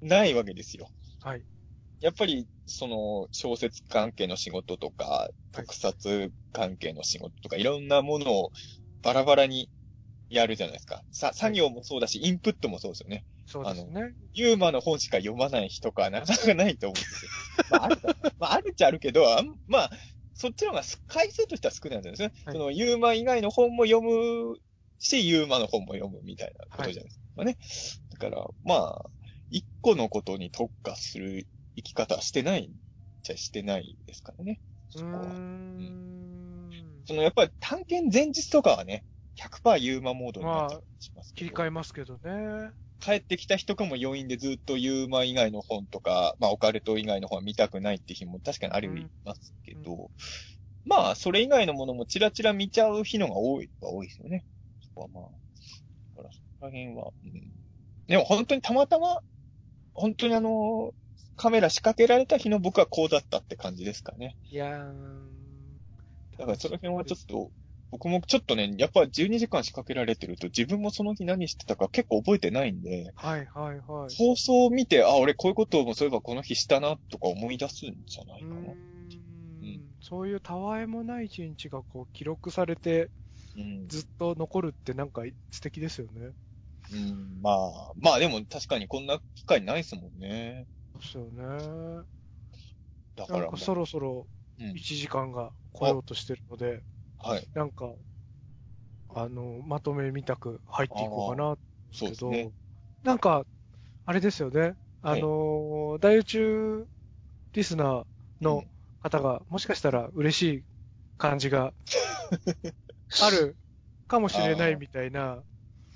[0.00, 0.88] ないわけですよ。
[1.20, 1.44] はい。
[2.00, 8.50] やっぱり、その、小説関係の仕事とか、特撮関係の仕事とか、いろんなものを
[9.02, 9.68] バラバラに
[10.28, 11.02] やるじゃないですか。
[11.10, 13.24] さ、作業もそうだし、インプットもそうですよね。
[13.46, 14.14] そうですね。
[14.32, 17.30] ユーマの本しか読まない人かなかなかないと思うんですよ。
[17.70, 19.90] まあ、あるか、まあ、あるっちゃあるけど、あんまあ、
[20.34, 22.32] そっちの方がす回数としては少ないんですね。
[22.44, 24.56] はいその、ユーマ以外の本も読む
[24.98, 27.56] し、ユーマの本も読むみたいなことじゃないですかね。
[28.10, 29.10] だから、まあ、
[29.50, 32.70] 一個のことに特化する生き方はしてない
[33.22, 34.60] じゃしてないですからね。
[34.94, 35.34] うそこは。
[35.78, 37.04] ーん。
[37.06, 39.04] その、やっぱり探検前日とかはね、
[39.36, 42.72] 100%ユーマモードになっちゃうしますけど切り替えますけどね。
[43.04, 48.88] 帰ってきた人かも要因でずっとユーマ以外の本とか、まあオカルト以外の本は見たくないって日も確かにあり
[49.24, 50.10] ますけど、
[50.86, 54.44] まあそれ以外のものもチラチラ見ちゃう日のが多いは多いですよね。
[54.82, 55.24] そこはまあ。
[56.16, 57.52] だからそこら辺は、うん。
[58.06, 59.20] でも本当にたまたま、
[59.92, 60.92] 本当にあの、
[61.36, 64.36] カメラ仕掛けられた日の僕はこうだったって感じですかね。
[64.50, 66.38] いやー。
[66.38, 67.50] だからその辺はちょっと
[67.94, 74.16] 僕もちょっとね、やっぱ12時間仕掛けられてると自分もその日何してたか結構覚えてないんで、はいはいはい。
[74.16, 78.60] 放送を見て、あ、俺こういうこともそういえばこの日したなとか思い出すんじゃないうかな。
[78.62, 83.10] ーんそういうたわいもない一日がこう記録されて
[83.56, 83.86] うん。
[83.86, 85.22] ずっと残るってなんか
[85.52, 86.32] 素敵ですよね。
[86.92, 90.66] うん、まあ、まあでも確かにこんな機会ないですもんね。
[90.94, 92.04] そうですよね。
[93.14, 94.26] だからもう、なんかそろそろ
[94.58, 96.82] うん1時間が来ようとしてるので、
[97.28, 97.48] はい。
[97.54, 97.94] なんか、
[99.14, 101.56] あの、まとめみたく入っていこうかな
[101.98, 102.50] けど、ね。
[103.02, 103.46] なんか、
[104.06, 104.76] あれですよね。
[105.02, 106.86] あの、大宇宙
[107.54, 108.06] リスナー
[108.42, 108.64] の
[109.02, 110.64] 方が、もしかしたら嬉しい
[111.18, 111.74] 感じが
[113.22, 113.56] ある
[114.08, 115.44] かもしれないみたいな。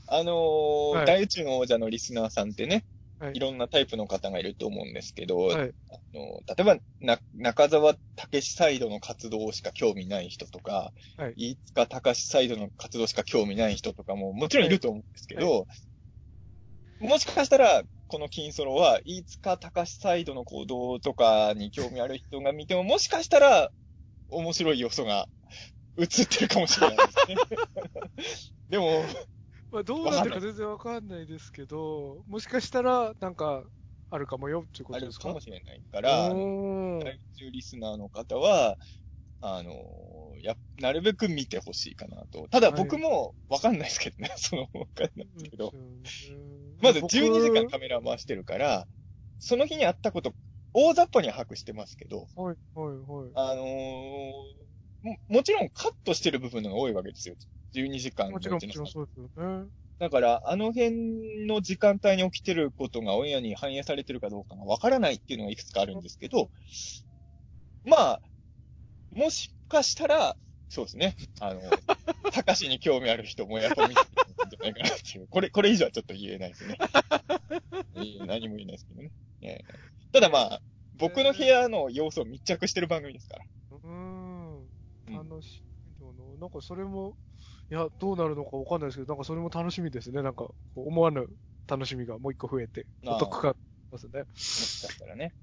[0.09, 2.81] あのーはい大宇宙の王者のリスナーさんってね、は
[3.33, 5.73] いいろんなタイプの方がいると思うんですけど、はい。
[5.91, 15.67] あの例えばな、中澤武史サイドの活動しか興味ない人とか、はい飯塚隆サイドの活動しか興味ない人とかももちろんいると思うんですけど、
[17.01, 23.71] もしかしたら、この金ソロは、飯塚隆サイドの行動とかに興味ある人が見ても、もしかしたら、
[24.31, 25.29] 面白い要素が
[25.97, 27.37] 映ってるかもしれないですね。
[28.69, 29.05] でも、
[29.71, 33.65] まあ、どうなってるか全然わかんないですけど、もしかしたら、なんか、
[34.11, 35.29] あるかもよっていうこあるとですか？
[35.29, 36.35] かもしれないから、
[36.99, 38.79] 大宇宙リスナーの方は、
[39.41, 42.49] あの、や、なるべく見てほしいかなと。
[42.49, 45.75] ただはい僕もわかんないですけどね、 その、わかんないですけど。
[46.81, 48.89] まず僕12時間カメラ回してるから、
[49.39, 50.35] その日にあったこと、
[50.73, 53.35] 大雑把には把握してますけど、はい、はい、はい。
[53.35, 53.67] あのー
[55.03, 57.37] も、もちろんカットしてる部分のが多いわけですよ。
[57.73, 59.69] 12時間のもちろん、もちろんそうですよね。
[59.99, 66.51] だから、あの辺の時間帯に起きてることがオンエアに反映されてるかどうかがわからないっていうのがいくつかあるんですけど、
[67.85, 68.21] まあ、
[69.11, 70.37] もしかしたら、
[70.69, 71.17] そうですね。
[71.41, 71.61] あの、
[72.33, 75.29] 高しに興味ある人もやっぱ見てるんじゃないかなっていう。
[75.29, 76.77] これ、これ以上はちょっと言えないですね。
[77.97, 79.11] いい何も言えないですけどね。
[79.41, 79.65] ええ
[80.13, 80.63] ただまあ、
[80.95, 83.45] 僕の部屋の要素を密着してる番組ですから。
[83.71, 84.69] うーん。
[85.09, 85.63] うん楽し
[86.01, 86.37] みだな。
[86.39, 87.17] なんかそれも、
[87.71, 90.23] いや、どうなるのかわかんないですけど、なんかそれも楽しみですね。
[90.23, 91.27] なんか、思わぬ
[91.67, 93.55] 楽しみがもう一個増えて、お得感
[93.91, 94.21] ますね。
[94.21, 95.35] もしかしたらね。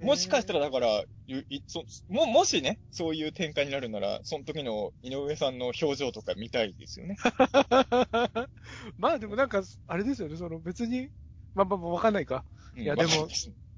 [0.00, 7.16] もしかしたらだから、ゆいそも、もしね、そういう展開になるなら、その時の井上さんの表情とか見たいですよね。
[8.96, 11.08] まあでもなんか、あれですよね、その別に、
[11.54, 12.44] まあまあまあわかんないか。
[12.74, 13.28] うんいやでも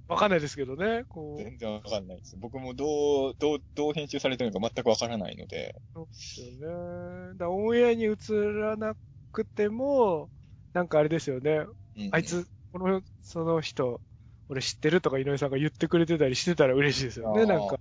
[0.09, 1.43] わかんないですけどね、こう。
[1.43, 2.37] 全然わかんないです。
[2.39, 5.75] 僕もどう、どう、どう編集されてるのか全くわからないので。
[5.95, 7.39] そうですよね。
[7.39, 8.17] だオンエアに映
[8.61, 8.95] らな
[9.33, 10.29] くても、
[10.75, 11.65] なんかあれですよね。
[11.97, 14.01] うんあいつ、この、その人、
[14.49, 17.79] 俺知ってるとか井上さんが言ってくれてたりしてたら嬉しいですよね、なんか。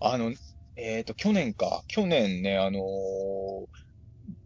[0.00, 0.32] あの、
[0.76, 1.84] えっ、と、去年か。
[1.86, 3.66] 去年ね、あのー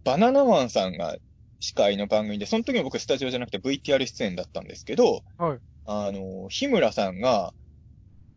[0.04, 1.16] バナナマンさんが
[1.60, 5.58] 司会の番組で、その時も僕スタジオじゃなくて VTR 出演だったんですけど、はい。
[5.86, 7.52] あのー日村さんが、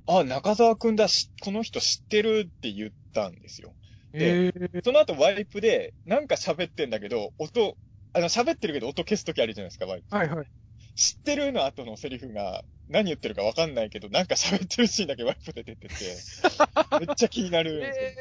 [0.07, 3.73] あ、中澤くんだし、この人知ってるって言ったんですよ。
[4.13, 7.77] ええその後ワイプで、なんか喋ってんだけど、音、
[8.13, 10.15] あの、喋ってるけど音消すときあるじゃないですか、ワイプ。
[10.15, 10.47] はいはい。
[10.95, 15.93] 知ってるの後のセリフが、何言ってるかわかんないけど、なんか喋ってるシーンだけワイプで出てて、
[17.05, 18.05] めっちゃ気になるんですよ。
[18.07, 18.15] え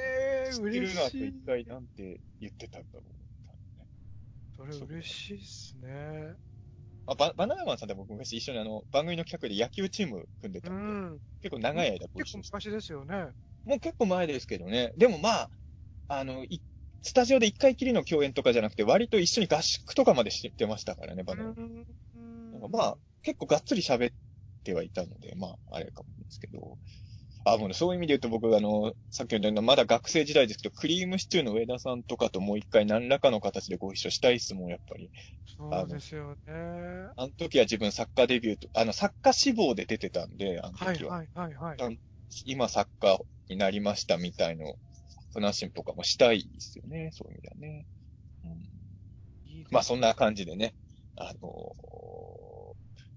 [0.49, 1.33] え知ってるの後一。
[1.47, 3.26] 体なんて言ってたんだろう。
[4.57, 6.35] それ嬉しいっすね。
[7.07, 11.21] あババナナマンさんって僕昔一緒にあの、番組の企画で野球チーム組んでたうんで、ん。
[11.43, 13.27] 結構長い間ご結構一緒して昔ですよね。
[13.65, 14.93] もう結構前ですけどね。
[14.97, 15.51] でもまあ、
[16.09, 16.61] あの、い
[17.03, 21.55] スタジオで一回きりの共演とかじゃなくて、割と一緒に合宿とかまでしてましたからね、バナナ。
[22.53, 24.15] なんかまあ、結構がっつり喋っ
[24.65, 26.79] てはいたので、まあ、あれかもですけど。
[27.49, 35.11] あ、もうね、そういう意味で言うと僕、あの、さっき言ったような、まだ学生時代ですけど、クリームシチューの上田さんとかともう一回何らかの形でご一緒したいっすもん、やっぱり。
[35.57, 36.53] そうですよね。
[37.17, 41.19] あの時は自分作家デビューと、あの、作家志望で出てたんで、あの時は。
[41.19, 41.99] はいはいはいはい。
[42.45, 43.19] 今作家
[43.49, 44.75] になりましたみたいの
[45.33, 47.87] 話とかもしたいですよね、そういう意味ではね。
[48.45, 48.51] うん、
[49.59, 50.75] いいまあそんな感じでね、
[51.17, 52.46] あのー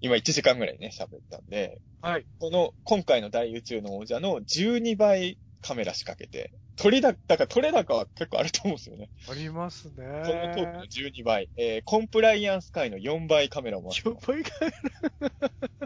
[0.00, 2.26] 今1時間ぐらいね、喋ったんで、はい。
[2.38, 9.10] この、今回の大宇宙の王者の12倍カメラ仕掛けて、取れ高、だから取れ高は結構あると思うんですよね。
[9.30, 9.92] ありますね。
[9.96, 14.50] このトークの12倍、えー、コンプライアンス界の4倍カメラを回してますしょっぱいか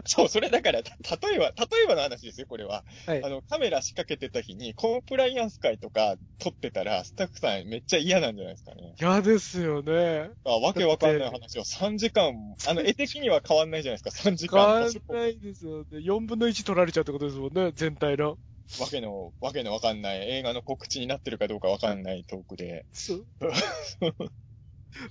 [0.05, 0.95] そう、それだから、た
[1.27, 2.85] 例えば、例えばの話ですよ、これは。
[3.07, 8.95] はいあの、カメラ仕掛けてた日に、コンプライアンス会とか撮ってたら、スタッフさんめっちゃ嫌なんじゃないですかね。
[8.99, 10.29] 嫌ですよね。
[10.45, 15.13] あわけわかんない話を3時間、あの、絵的には変わんないじゃないですか、3時変わん間。
[15.13, 15.85] ないですよね。
[15.91, 18.37] 4分の1取られちゃうってことですもんね、全体の。
[18.79, 22.85] わけの、わけのわかんない、映画の告知になってるかどうかわかんないトークで。
[22.91, 23.25] そう。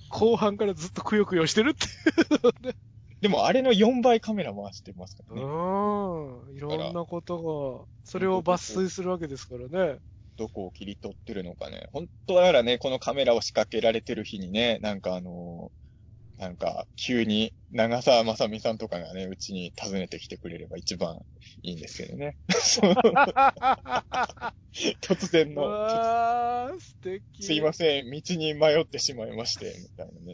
[0.09, 1.87] 後半からずっとくよくよしてるって
[3.21, 5.41] でもあれの4倍カメラ回してますからね。
[5.41, 6.55] うん。
[6.55, 9.99] いろんなことが、それを抜粋するわけですからね。
[10.37, 11.87] どこを切り取ってるのかね。
[11.93, 15.84] 本当だからね、このカメラを仕掛けられてる日にね、なんかあのー
[16.37, 21.21] なんか、急に長澤まさみさんとかがね、うちに訪ねてきてくれれば一番
[21.63, 22.35] いいんですけどね。
[25.01, 27.43] 突然うの、素敵。
[27.43, 30.13] すいません、道に迷ってしまいまして、みたいな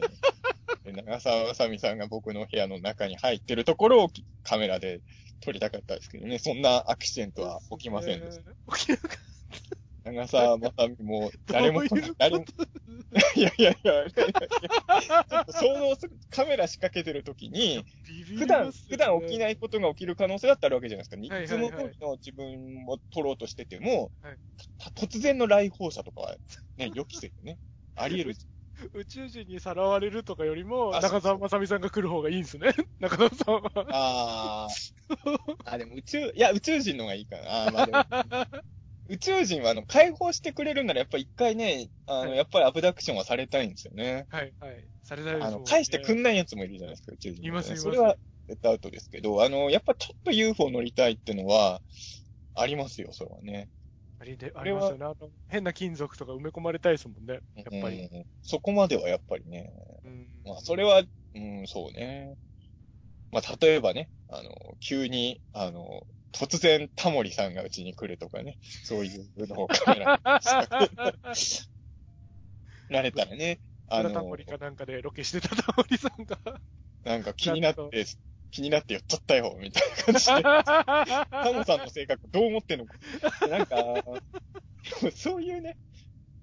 [0.84, 4.10] で長澤まさみさんが僕の部屋の中に入ってるところを
[4.42, 5.00] カメラで
[5.40, 8.76] 撮りたかったですけどね、そんなアクシデントは起きませんでした。
[8.76, 11.82] 起きなかっ長澤まさみも、 誰も
[12.18, 12.44] 誰も、
[13.36, 21.34] いやいやいや、いや想像する、カメラ仕掛けてる時に、ビビり普段、普段起きないことが起きる可能性だってあるわけじゃないですか。
[21.34, 24.10] はいつも通りの自分を撮ろうとしてても、
[24.96, 26.36] 突然の来訪者とかは、
[26.76, 27.58] ね、 予期せずね、
[27.94, 28.36] あり得る。
[28.94, 32.72] 宇宙人にさらわれるとかよりも、あ中澤まさみさんが来る方がいいんですね。
[32.98, 33.70] 中澤さんは。
[33.90, 34.92] あー。
[35.64, 37.64] あ、でも宇宙、いや、宇宙人の方がいいかな。
[37.66, 38.62] あーまあでも
[39.12, 44.26] 宇宙人は、あの、解放してくれるなら、やっぱ一回ね、あの、はいやっぱりアブダクションはされたいんですよね。
[44.30, 44.88] はい、はい。
[45.02, 48.16] されたいですあの、返してくんないやつもいるじゃないですか、宇宙人、いますいますそれは
[48.48, 51.82] 絶対アウトですけど、あの、やっぱちょっと UFO 乗りたいってのは、
[52.54, 53.68] ありますよ、それはね。
[54.18, 55.04] ありで、あれはりますよね。
[55.04, 57.40] あの、変な金属とか埋め込まれたいですもんね。
[57.54, 58.00] やっぱり。
[58.00, 59.72] うんそこまではやっぱりね。
[60.04, 61.02] うんまあ、それは、
[61.34, 62.34] うん、そうね。
[63.30, 64.50] まあ、例えばね、あの、
[64.80, 66.02] 急に、あの、
[66.32, 70.90] 突然タモリさんがうちに来るとかね、そういうのをカメラに仕掛け
[72.94, 76.38] られたらね、あのあタモ、リかなんかでロケしてたタモリさんが。
[77.04, 78.06] なんか気になって、
[78.50, 80.42] 気になって寄っちゃったよ、みたいな感じで。
[81.30, 82.86] タモさんの性格どう思ってんの？
[82.86, 82.94] か。
[83.48, 83.76] なんか、
[85.14, 85.76] そういうね。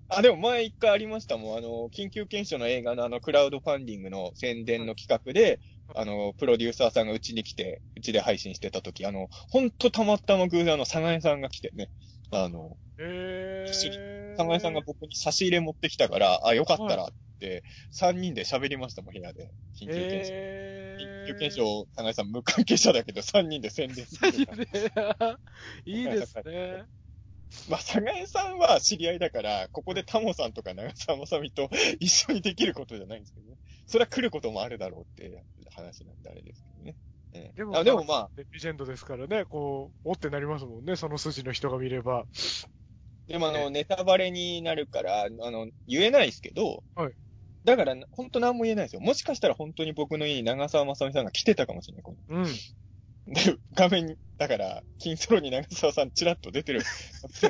[0.09, 1.57] あ、でも前一回ありましたもん。
[1.57, 5.59] あの、緊急検証の映画のあの、クラウドファンディングの宣伝の企画で、
[5.95, 11.89] あの、プロデューサーさんがうちに来て、うちで配信してた時、あの、ほんとたまたま偶然あの、佐賀江さんが来てね、
[12.31, 14.35] あの、えー。
[14.37, 17.07] 佐賀江さんが僕に差し入れ持ってきたから、あ、よかったらっ
[17.39, 17.63] て、
[17.93, 19.51] 3人で喋りましたもん、部屋で。
[19.75, 20.31] 緊急検証。
[20.33, 21.23] えー。
[21.25, 25.39] 緊急検証、佐賀江さん無関係者だけど、3人で宣伝するから。
[25.85, 26.83] いいですね。
[27.67, 31.69] まあ、佐賀江さんは知り合いだから、ここでタモさんとか長澤まさみと
[31.99, 33.48] 一緒にできることじゃないんですけどね。
[33.89, 35.43] それは来ることもあるだろうって
[35.75, 36.95] 話なんであれですけどね。
[37.33, 42.25] ええでも、あでもまあ、レジェンドですからね、こう、おってなりますもんね、その筋の人が見れば。
[43.27, 47.13] でもあの、ネタバレになるから、あの、言えないですけど、はい。
[47.65, 49.01] だから、本当何も言えないですよ。
[49.01, 52.03] もしかしたら本当に僕の家に長澤まさみさんが来てたかもしれない。
[52.03, 52.45] このうん。
[53.33, 56.81] で、画面に、だから、金ソロに長澤さんチラッと出てる。
[57.33, 57.47] そ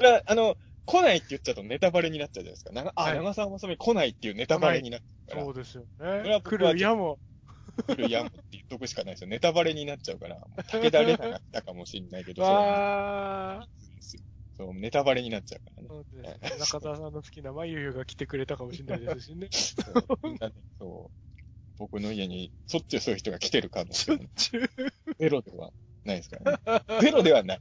[0.00, 0.56] れは、あの、
[0.88, 2.72] 来ないって言っちゃうとネタバレになっちゃうじゃないですか。
[2.72, 5.54] 長あ、はい長澤まさみ来ないっていうネタバレになっちゃうからそう。
[5.54, 6.30] ですよれね。
[6.30, 7.18] は僕は来るやも。
[7.86, 9.28] 来るやんって言っとくしかないですよ。
[9.28, 13.96] ネタバレになっちゃうから、もう武田玲奈が来たかもしれないけど、それはわー。
[13.96, 14.22] ですよ
[14.56, 15.88] そう、ネタバレになっちゃうからね。
[15.88, 19.48] そうですね中澤さんの好きなまゆゆが来てくれたかもしれないですしね。
[20.80, 21.10] そう
[21.78, 24.24] 僕の家に、しょっちゅうそういう人が来てる可能性も
[25.18, 25.70] ゼロでは
[26.04, 27.00] ないですからね。
[27.00, 27.60] ゼロではない。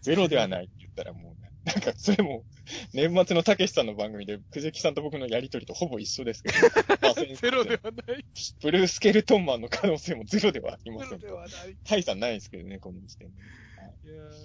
[0.00, 2.42] ゼロではないって言ったらもうね、なんかそれも、
[2.94, 6.56] 年末のたけしさんの番組で、くじきさんと僕のやりとりとほぼ一緒ですけど、
[7.02, 8.24] まあゼロではない。
[8.62, 11.76] ブルースケルトンマンの可能性もゼロではありまゼロせんではない。
[11.84, 13.34] 大差ないですけどね、この時点で。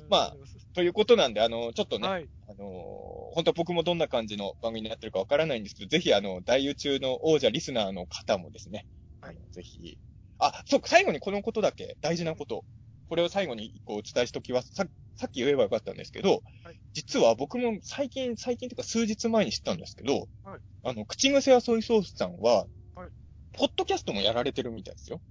[0.10, 0.36] まあ、
[0.74, 2.30] ということなんで、あの、ちょっとね、はい。
[2.48, 8.88] あのー本当は僕もどんな感じの番組になってるかわからないんですけど、ぜひあの、大宇宙の王者リスナーの方もですね、
[9.22, 9.98] あのぜひ、
[10.40, 12.66] あ、そう、最後にこのことだけ、大事なこと。
[13.10, 14.72] これを最後に一個お伝えしときます。
[14.74, 14.86] さ
[15.16, 23.10] さっき言えばよかったんですけど、はい実は僕も最近、最近というか数日前に知ったんですけど、はいあの、口癖はソイソースさんは、はい
[23.52, 25.22] ポッドキャストもやられてるみたいですよ。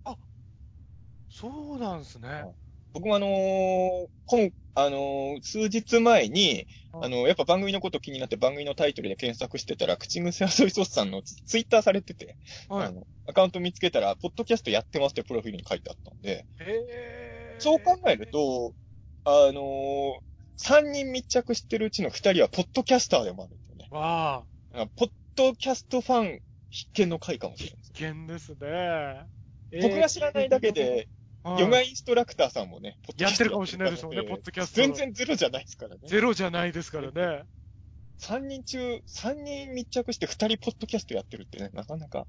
[1.31, 2.45] そうなんですね。
[2.93, 12.37] 僕もあのー今、あのー数日前に、はいあのやっぱ番組のこと気になって番組のタイトルで検索してたら、口癖はソイソースさんのツツイッターされてて、
[12.69, 12.87] はい。
[12.89, 17.28] あの、アカウント見つけたら、ポッドキャストやってますってプロフィールに書いてあったんで、へー
[17.59, 18.75] そう考える、と、
[19.25, 20.19] あのー、
[20.59, 23.89] 3人密着してるうちの2人はポッドキャスターでもあるんですよね。
[23.91, 26.41] わあ、あポッドキャストファン
[26.71, 27.93] 必見の回かもしれないです。
[27.93, 29.27] 危険ですね。
[29.83, 31.09] 僕が知らないだけで、
[31.43, 34.77] はい、ヨガインストラクターさんもね、ポッドキャストやってるかもしれないですもんね、ポッドキャスト。
[34.77, 36.01] 全然ゼロじゃないですからね。
[36.07, 37.45] ゼロじゃないですからね。
[38.21, 42.27] 3人中、3人密着して2人ポッドキャストやってるってね、なかなか。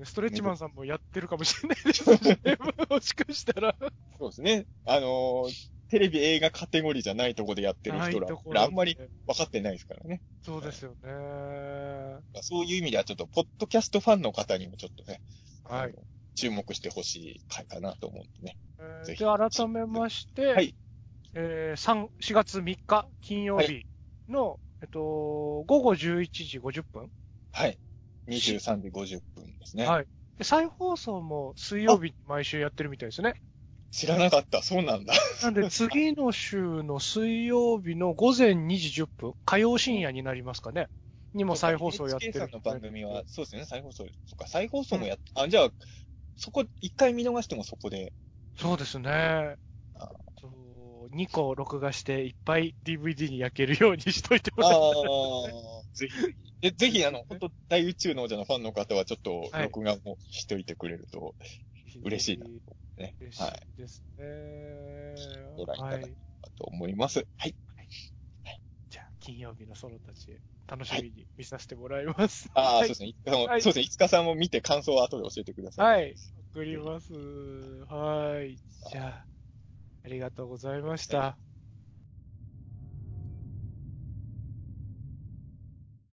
[0.00, 0.06] ね。
[0.06, 2.58] ストレッチマンさんもやってるかもしれないですしね。
[2.90, 3.76] もしかしたら。
[4.18, 4.66] そうですね。
[4.84, 8.20] あのーテレビ映画カテゴリーじゃないとこでやってる人
[8.52, 8.96] ら、あんまり
[9.26, 10.22] 分かってないですからね。
[10.40, 11.00] そうですよね。
[12.42, 15.20] そういう意味ではちょっと、ポッドキャストファンの方にもちょっとね、
[15.64, 15.94] はい。
[16.36, 18.56] 注目してほしい回かなと思うんでね。
[18.78, 20.76] えーぜひで、改めまして、はい
[21.34, 23.84] えー、3、4月3日金曜日
[24.28, 27.10] の、えっと、午後11時50分、
[27.52, 27.78] はい。
[28.30, 29.86] 23時50分ですね。
[29.86, 30.06] はい
[30.38, 33.34] で再放送も水曜日に毎週やってるみたいですね。
[33.90, 34.62] 知らなかった。
[34.62, 35.12] そうなんだ。
[35.42, 40.86] なんで次の週の水曜日の午前2時10分、火曜深夜になりますかね。
[41.34, 44.06] にも再放送やってる NHK さんの番組は、そうですね、再放送。
[44.26, 45.70] そっか、再放送もやっ、あ、じゃあ、
[46.36, 48.12] そこ、一回見逃してもそこで。
[48.56, 49.56] そうですね
[49.94, 50.08] あ。
[50.40, 50.48] そ
[51.10, 54.92] う2個録画していっぱい DVD に焼けるようにしといてもあらあっ
[55.92, 56.49] て。、ぜひ。
[56.62, 61.34] えぜひ、あの、本当大宇宙の王者のファンの方は、ちょっと、はい録画もしといてくれると、
[62.02, 62.46] 嬉しいな
[62.98, 63.14] ね。
[63.20, 63.66] 嬉しはい。
[63.76, 64.24] いですね。
[65.56, 66.16] ご覧いただけはい。
[66.56, 67.26] と思います。
[67.36, 67.56] はい。
[68.90, 72.48] じゃあ、金曜日のソロたち、楽しみに見させてもらいます。
[72.54, 73.14] ああ、はいそうですね。
[73.24, 73.82] そうですね。
[73.84, 75.86] いつかさんも見て感想を後で教えてください。
[75.86, 76.14] はい。
[76.52, 77.12] 送ります。
[77.14, 78.56] はい。
[78.90, 79.26] じゃあ、
[80.04, 81.38] ありがとうございました。